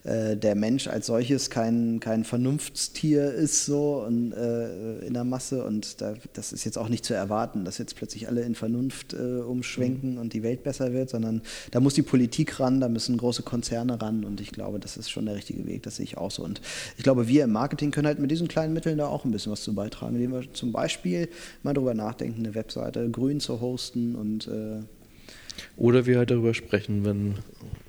äh, 0.05 0.37
der 0.37 0.55
Mensch 0.55 0.89
als 0.89 1.07
solches 1.07 1.51
kein, 1.51 2.01
kein 2.01 2.25
Vernunftstier 2.25 3.33
ist 3.33 3.67
so 3.67 4.05
und, 4.07 4.33
äh, 4.33 4.99
in 5.07 5.15
der 5.15 5.25
Masse 5.25 5.65
und 5.65 6.01
da, 6.01 6.15
das 6.33 6.53
ist 6.53 6.65
jetzt 6.65 6.79
auch 6.79 6.89
nicht 6.89 7.05
zu 7.05 7.15
erwarten, 7.15 7.65
dass 7.65 7.79
jetzt 7.79 7.97
plötzlich 7.97 8.29
alle 8.29 8.43
in 8.43 8.55
Vernunft 8.55 9.15
äh, 9.15 9.41
umschwenken 9.41 10.15
mhm. 10.15 10.21
und 10.21 10.33
die 10.33 10.43
Welt 10.43 10.63
besser 10.65 10.93
wird, 10.93 11.11
sondern 11.11 11.43
da 11.71 11.81
muss 11.81 11.95
die 11.95 12.03
Politik 12.03 12.59
ran, 12.59 12.81
da 12.81 12.89
müssen 12.89 13.17
große 13.17 13.43
Konzerne 13.43 14.01
ran 14.01 14.25
und 14.25 14.41
ich 14.41 14.53
glaube, 14.53 14.81
das 14.81 14.97
ist 14.97 15.11
schon 15.11 15.27
der 15.27 15.37
richtige 15.37 15.67
Weg, 15.67 15.83
das 15.83 15.97
sehe 15.97 16.05
ich 16.05 16.19
auch 16.19 16.31
so. 16.31 16.43
Und 16.43 16.61
ich 16.97 17.05
glaube, 17.05 17.29
wir 17.29 17.45
im 17.45 17.53
Marketing 17.53 17.91
können 17.91 18.07
halt 18.07 18.19
mit 18.19 18.31
diesen 18.31 18.49
kleinen 18.49 18.73
Mitteln 18.73 18.99
da 18.99 19.07
auch 19.07 19.25
ein 19.25 19.31
bisschen 19.31 19.53
was 19.53 19.63
zu 19.63 19.75
beitragen, 19.75 20.17
indem 20.17 20.33
wir 20.33 20.53
zum 20.53 20.73
Beispiel 20.73 21.29
mal 21.63 21.75
darüber 21.75 21.95
nachdenken, 21.95 22.45
eine 22.45 22.55
Webseite 22.55 23.09
grün 23.11 23.41
zu 23.41 23.61
hosten 23.61 24.15
und 24.17 24.26
äh, 24.47 24.83
oder 25.77 26.07
wir 26.07 26.19
halt 26.19 26.31
darüber 26.31 26.55
sprechen, 26.55 27.05
wenn 27.05 27.35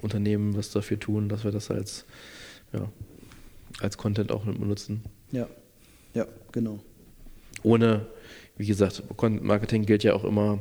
Unternehmen 0.02 0.56
was 0.56 0.72
dafür 0.72 1.00
tun, 1.00 1.30
dass 1.30 1.44
wir 1.44 1.52
das 1.52 1.72
als, 1.72 2.06
ja, 2.74 2.90
als 3.80 3.98
Content 3.98 4.32
auch 4.32 4.44
benutzen. 4.46 5.04
Ja, 5.32 5.48
ja, 6.14 6.26
genau. 6.52 6.80
Ohne, 7.64 8.06
wie 8.58 8.68
gesagt, 8.68 9.04
Content 9.16 9.44
Marketing 9.44 9.86
gilt 9.86 10.04
ja 10.04 10.14
auch 10.14 10.24
immer 10.24 10.60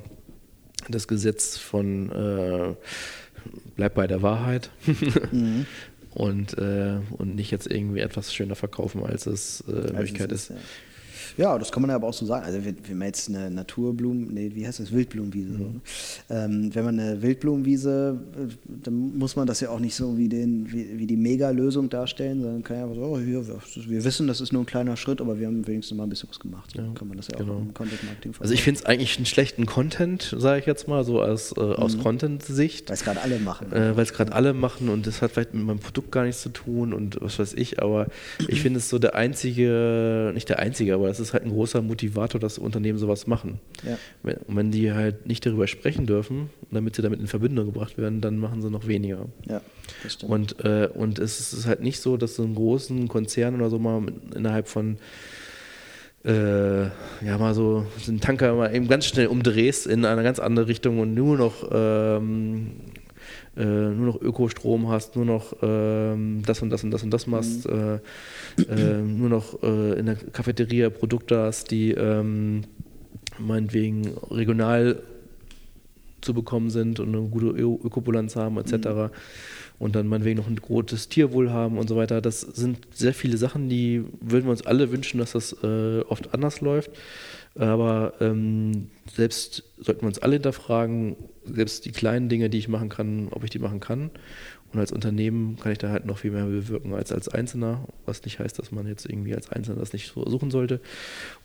das 0.89 1.09
Gesetz 1.09 1.57
von 1.57 2.11
äh, 2.11 2.75
bleib 3.77 3.95
bei 3.95 4.07
der 4.07 4.23
Wahrheit. 4.23 4.71
mhm. 5.33 5.67
und, 6.15 6.57
äh, 6.59 6.99
und 7.19 7.35
nicht 7.35 7.51
jetzt 7.51 7.71
irgendwie 7.71 8.01
etwas 8.01 8.35
schöner 8.35 8.55
verkaufen, 8.55 9.05
als 9.05 9.27
es 9.27 9.62
äh, 9.69 9.93
Möglichkeit 9.93 10.33
ist. 10.33 10.51
ist. 10.51 10.57
Ja. 10.57 10.57
Ja, 11.37 11.59
das 11.59 11.70
kann 11.70 11.83
man 11.83 11.90
ja 11.90 11.96
aber 11.96 12.09
auch 12.09 12.14
so 12.14 12.25
sagen. 12.27 12.44
Also 12.44 12.64
wenn, 12.64 12.77
wenn 12.88 12.99
man 12.99 13.09
jetzt 13.09 13.29
eine 13.29 13.51
Naturblumen, 13.51 14.33
nee, 14.33 14.51
wie 14.55 14.66
heißt 14.66 14.81
das, 14.81 14.92
Wildblumenwiese, 14.92 15.51
mhm. 15.51 15.59
so. 16.29 16.35
ähm, 16.35 16.75
wenn 16.75 16.85
man 16.85 16.99
eine 16.99 17.22
Wildblumenwiese, 17.22 18.18
äh, 18.35 18.55
dann 18.64 19.18
muss 19.18 19.37
man 19.37 19.46
das 19.46 19.61
ja 19.61 19.70
auch 19.70 19.81
nicht 19.81 19.94
so 19.94 20.16
wie, 20.16 20.29
den, 20.29 20.72
wie, 20.72 20.99
wie 20.99 21.07
die 21.07 21.16
Mega-Lösung 21.16 21.88
darstellen, 21.90 22.40
sondern 22.40 22.62
kann 22.62 22.77
ja 22.79 22.85
einfach 22.85 22.96
so, 22.96 23.03
oh, 23.03 23.18
hier, 23.18 23.46
wir, 23.46 24.05
wissen, 24.05 24.27
das 24.27 24.40
ist 24.40 24.53
nur 24.53 24.62
ein 24.62 24.66
kleiner 24.66 24.96
Schritt, 24.96 25.20
aber 25.20 25.38
wir 25.38 25.46
haben 25.46 25.66
wenigstens 25.66 25.96
mal 25.96 26.05
ein 26.05 26.11
bisschen 26.11 26.29
was 26.29 26.40
gemacht. 26.40 26.72
So 26.75 26.83
ja, 26.83 26.88
kann 26.94 27.09
man 27.09 27.16
das 27.16 27.29
ja 27.29 27.37
genau. 27.37 27.55
auch 27.55 27.61
im 27.61 27.75
Content-Marketing 27.75 28.35
Also 28.38 28.55
ich 28.55 28.62
finde 28.62 28.81
es 28.81 28.87
eigentlich 28.87 29.16
einen 29.16 29.27
schlechten 29.27 29.66
Content, 29.66 30.35
sage 30.38 30.61
ich 30.61 30.66
jetzt 30.66 30.88
mal, 30.88 31.05
so 31.05 31.20
als, 31.20 31.53
äh, 31.57 31.61
aus 31.61 31.96
mhm. 31.96 32.03
Content-Sicht. 32.03 32.88
Weil 32.88 32.94
es 32.94 33.05
gerade 33.05 33.20
alle 33.20 33.38
machen. 33.38 33.72
Äh, 33.72 33.96
Weil 33.96 34.05
es 34.05 34.12
gerade 34.12 34.33
alle 34.33 34.55
machen 34.55 34.88
und 34.88 35.07
das 35.07 35.22
hat 35.22 35.33
vielleicht 35.33 35.55
mit 35.55 35.64
meinem 35.64 35.81
Produkt 35.81 36.12
gar 36.12 36.25
nichts 36.25 36.42
zu 36.42 36.49
tun 36.49 36.92
und 36.92 37.18
was 37.20 37.38
weiß 37.38 37.55
ich, 37.55 37.83
aber 37.83 38.07
ich 38.49 38.61
finde 38.62 38.79
es 38.79 38.88
so 38.88 38.99
der 38.99 39.14
einzige, 39.14 40.31
nicht 40.35 40.49
der 40.49 40.59
einzige, 40.59 40.94
aber 40.94 41.09
es 41.09 41.20
ist 41.20 41.26
ist 41.29 41.33
halt 41.35 41.45
ein 41.45 41.51
großer 41.51 41.83
Motivator, 41.83 42.41
dass 42.41 42.59
Unternehmen 42.59 42.99
sowas 42.99 43.27
machen. 43.27 43.61
Ja. 43.85 43.99
Und 44.47 44.57
wenn 44.57 44.71
die 44.71 44.93
halt 44.93 45.27
nicht 45.27 45.45
darüber 45.45 45.67
sprechen 45.67 46.07
dürfen, 46.07 46.51
damit 46.71 46.97
sie 46.97 47.03
damit 47.03 47.21
in 47.21 47.27
Verbindung 47.27 47.67
gebracht 47.67 47.99
werden, 47.99 48.21
dann 48.21 48.39
machen 48.39 48.62
sie 48.62 48.71
noch 48.71 48.87
weniger. 48.87 49.27
Ja, 49.49 49.61
das 50.03 50.15
stimmt. 50.15 50.33
Und, 50.33 50.65
äh, 50.65 50.89
und 50.93 51.19
es 51.19 51.53
ist 51.53 51.67
halt 51.67 51.81
nicht 51.81 52.01
so, 52.01 52.17
dass 52.17 52.37
so 52.37 52.43
einen 52.43 52.55
großen 52.55 53.09
Konzern 53.09 53.55
oder 53.57 53.71
so 53.71 53.79
mal 53.79 54.03
innerhalb 54.35 54.69
von 54.69 54.99
äh, 56.25 56.85
ja, 56.85 57.39
mal 57.39 57.55
so 57.55 57.87
den 58.07 58.21
Tanker 58.21 58.55
mal 58.55 58.75
eben 58.75 58.89
ganz 58.89 59.07
schnell 59.07 59.29
umdrehst 59.29 59.87
in 59.87 60.05
eine 60.05 60.25
ganz 60.25 60.41
andere 60.41 60.67
Richtung 60.67 60.99
und 60.99 61.15
nur 61.15 61.37
noch 61.37 61.71
ähm, 61.73 62.73
äh, 63.57 63.64
nur 63.64 64.07
noch 64.07 64.21
Ökostrom 64.21 64.88
hast, 64.88 65.16
nur 65.16 65.25
noch 65.25 65.55
ähm, 65.62 66.42
das 66.45 66.62
und 66.62 66.71
das 66.71 66.85
und 66.85 66.90
das 66.90 67.03
und 67.03 67.11
das 67.11 67.27
machst, 67.27 67.69
mhm. 67.69 68.01
äh, 68.59 68.62
äh, 68.62 69.03
nur 69.03 69.29
noch 69.29 69.62
äh, 69.62 69.99
in 69.99 70.07
der 70.07 70.16
Cafeteria 70.16 70.90
Produkte 70.90 71.38
hast, 71.38 71.71
die 71.71 71.92
ähm, 71.92 72.64
meinetwegen 73.38 74.09
regional 74.31 75.03
zu 76.21 76.35
bekommen 76.35 76.71
sind 76.71 77.01
und 77.01 77.14
eine 77.14 77.27
gute 77.29 77.47
Ö 77.47 77.77
Ökobilanz 77.85 78.37
haben 78.37 78.59
etc. 78.59 78.73
Mhm. 78.73 79.11
und 79.79 79.95
dann 79.97 80.09
meinetwegen 80.09 80.38
noch 80.38 80.49
ein 80.49 80.57
großes 80.57 81.09
Tierwohl 81.09 81.51
haben 81.51 81.79
und 81.79 81.88
so 81.88 81.97
weiter. 81.97 82.21
Das 82.21 82.40
sind 82.40 82.87
sehr 82.92 83.14
viele 83.14 83.37
Sachen, 83.37 83.69
die 83.69 84.05
würden 84.21 84.45
wir 84.45 84.51
uns 84.51 84.66
alle 84.66 84.90
wünschen, 84.90 85.19
dass 85.19 85.33
das 85.33 85.57
äh, 85.62 86.01
oft 86.09 86.35
anders 86.35 86.61
läuft. 86.61 86.90
Aber 87.55 88.14
ähm, 88.21 88.88
selbst 89.14 89.62
sollten 89.79 90.03
wir 90.03 90.09
uns 90.09 90.19
alle 90.19 90.35
hinterfragen, 90.35 91.16
selbst 91.53 91.85
die 91.85 91.93
kleinen 91.93 92.29
Dinge, 92.29 92.51
die 92.51 92.59
ich 92.59 92.69
machen 92.69 92.89
kann, 92.89 93.29
ob 93.31 93.45
ich 93.45 93.51
die 93.51 93.59
machen 93.59 93.81
kann. 93.81 94.11
Und 94.73 94.81
als 94.81 94.93
Unternehmen 94.93 95.57
kann 95.57 95.73
ich 95.73 95.79
da 95.79 95.91
halt 95.91 96.07
noch 96.07 96.19
viel 96.19 96.33
mehr 96.33 96.45
bewirken 96.45 96.93
als 96.93 97.13
als 97.13 97.29
Einzelner, 97.29 97.87
was 98.05 98.25
nicht 98.25 98.39
heißt, 98.39 98.59
dass 98.59 98.73
man 98.73 98.87
jetzt 98.87 99.09
irgendwie 99.09 99.35
als 99.35 99.51
Einzelner 99.51 99.81
das 99.81 99.93
nicht 99.93 100.11
versuchen 100.11 100.51
sollte. 100.51 100.81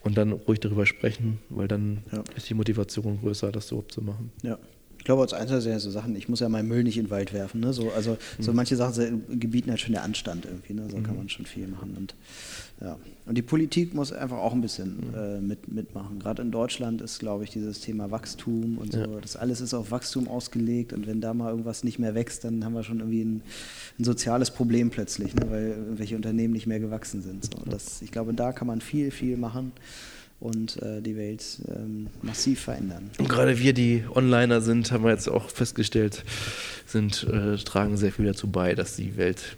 Und 0.02 0.18
dann 0.18 0.32
ruhig 0.32 0.60
darüber 0.60 0.86
sprechen, 0.86 1.38
weil 1.48 1.68
dann 1.68 2.02
ja. 2.10 2.24
ist 2.36 2.50
die 2.50 2.54
Motivation 2.54 3.20
größer, 3.20 3.52
das 3.52 3.68
so 3.68 3.82
zu 3.82 4.02
machen. 4.02 4.32
Ja. 4.42 4.58
Ich 5.02 5.04
glaube, 5.04 5.22
als 5.22 5.32
Einzelner 5.32 5.60
sind 5.60 5.72
ja 5.72 5.80
so 5.80 5.90
Sachen, 5.90 6.14
ich 6.14 6.28
muss 6.28 6.38
ja 6.38 6.48
meinen 6.48 6.68
Müll 6.68 6.84
nicht 6.84 6.96
in 6.96 7.06
den 7.06 7.10
Wald 7.10 7.32
werfen. 7.32 7.60
Ne? 7.60 7.72
So, 7.72 7.90
also 7.90 8.12
mhm. 8.12 8.42
so 8.44 8.52
manche 8.52 8.76
Sachen 8.76 9.40
gebieten 9.40 9.70
halt 9.70 9.80
schon 9.80 9.90
der 9.94 10.04
Anstand 10.04 10.44
irgendwie. 10.44 10.74
Ne? 10.74 10.88
So 10.88 10.96
mhm. 10.96 11.02
kann 11.02 11.16
man 11.16 11.28
schon 11.28 11.44
viel 11.44 11.66
machen. 11.66 11.96
Und, 11.96 12.14
ja. 12.80 12.96
und 13.26 13.36
die 13.36 13.42
Politik 13.42 13.94
muss 13.94 14.12
einfach 14.12 14.38
auch 14.38 14.52
ein 14.52 14.60
bisschen 14.60 15.08
mhm. 15.08 15.14
äh, 15.16 15.40
mit, 15.40 15.66
mitmachen. 15.66 16.20
Gerade 16.20 16.42
in 16.42 16.52
Deutschland 16.52 17.00
ist, 17.00 17.18
glaube 17.18 17.42
ich, 17.42 17.50
dieses 17.50 17.80
Thema 17.80 18.12
Wachstum 18.12 18.78
und 18.78 18.92
so. 18.92 19.00
Ja. 19.00 19.06
Das 19.20 19.34
alles 19.34 19.60
ist 19.60 19.74
auf 19.74 19.90
Wachstum 19.90 20.28
ausgelegt. 20.28 20.92
Und 20.92 21.08
wenn 21.08 21.20
da 21.20 21.34
mal 21.34 21.50
irgendwas 21.50 21.82
nicht 21.82 21.98
mehr 21.98 22.14
wächst, 22.14 22.44
dann 22.44 22.64
haben 22.64 22.74
wir 22.74 22.84
schon 22.84 23.00
irgendwie 23.00 23.24
ein, 23.24 23.42
ein 23.98 24.04
soziales 24.04 24.52
Problem 24.52 24.90
plötzlich, 24.90 25.34
ne? 25.34 25.50
weil 25.50 25.68
irgendwelche 25.70 26.14
Unternehmen 26.14 26.52
nicht 26.52 26.68
mehr 26.68 26.78
gewachsen 26.78 27.22
sind. 27.22 27.44
So. 27.44 27.68
Das, 27.68 28.02
ich 28.02 28.12
glaube, 28.12 28.34
da 28.34 28.52
kann 28.52 28.68
man 28.68 28.80
viel, 28.80 29.10
viel 29.10 29.36
machen 29.36 29.72
und 30.42 30.82
äh, 30.82 31.00
die 31.00 31.16
Welt 31.16 31.44
ähm, 31.68 32.08
massiv 32.20 32.62
verändern. 32.62 33.10
Und 33.18 33.28
gerade 33.28 33.58
wir, 33.58 33.72
die 33.72 34.04
Onliner 34.12 34.60
sind, 34.60 34.90
haben 34.90 35.04
wir 35.04 35.10
jetzt 35.10 35.28
auch 35.28 35.48
festgestellt, 35.48 36.24
sind, 36.86 37.24
äh, 37.24 37.56
tragen 37.56 37.96
sehr 37.96 38.12
viel 38.12 38.26
dazu 38.26 38.48
bei, 38.48 38.74
dass 38.74 38.96
die 38.96 39.16
Welt, 39.16 39.56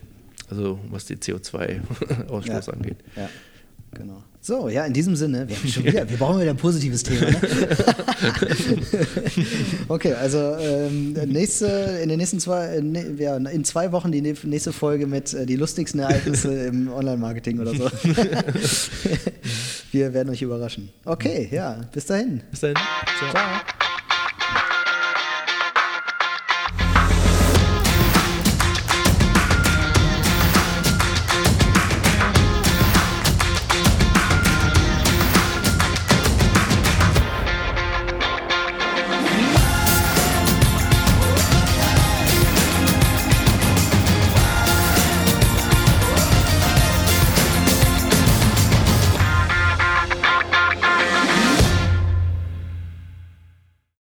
also 0.51 0.79
was 0.91 1.07
die 1.07 1.17
CO2-Ausstoß 1.17 2.47
ja. 2.67 2.73
angeht. 2.73 2.99
Ja, 3.17 3.31
genau. 3.95 4.23
So, 4.41 4.69
ja, 4.69 4.85
in 4.85 4.93
diesem 4.93 5.17
Sinne, 5.17 5.49
wir, 5.49 5.57
schon 5.57 5.85
wieder, 5.85 6.07
wir 6.07 6.19
brauchen 6.19 6.39
wieder 6.39 6.51
ein 6.51 6.59
positives 6.59 7.03
Thema. 7.03 7.31
Ne? 7.31 7.39
okay, 9.89 10.13
also 10.13 10.39
ähm, 10.61 11.15
nächste, 11.15 11.67
in 12.03 12.11
den 12.11 12.19
nächsten 12.19 12.41
zwei, 12.41 12.79
ne, 12.83 13.15
ja, 13.17 13.39
in 13.39 13.65
zwei 13.65 13.91
Wochen 13.93 14.13
die 14.13 14.21
nächste 14.21 14.75
Folge 14.75 15.07
mit 15.07 15.33
äh, 15.33 15.47
die 15.47 15.57
lustigsten 15.57 16.01
Ereignisse 16.01 16.53
im 16.67 16.93
Online-Marketing 16.93 17.59
oder 17.59 17.75
so. 17.75 17.85
wir 19.93 20.13
werden 20.13 20.29
euch 20.29 20.43
überraschen. 20.43 20.91
Okay, 21.07 21.49
ja, 21.51 21.81
bis 21.91 22.05
dahin. 22.05 22.43
Bis 22.51 22.61
dahin. 22.61 22.77
Ciao. 23.19 23.31
Ciao. 23.31 23.84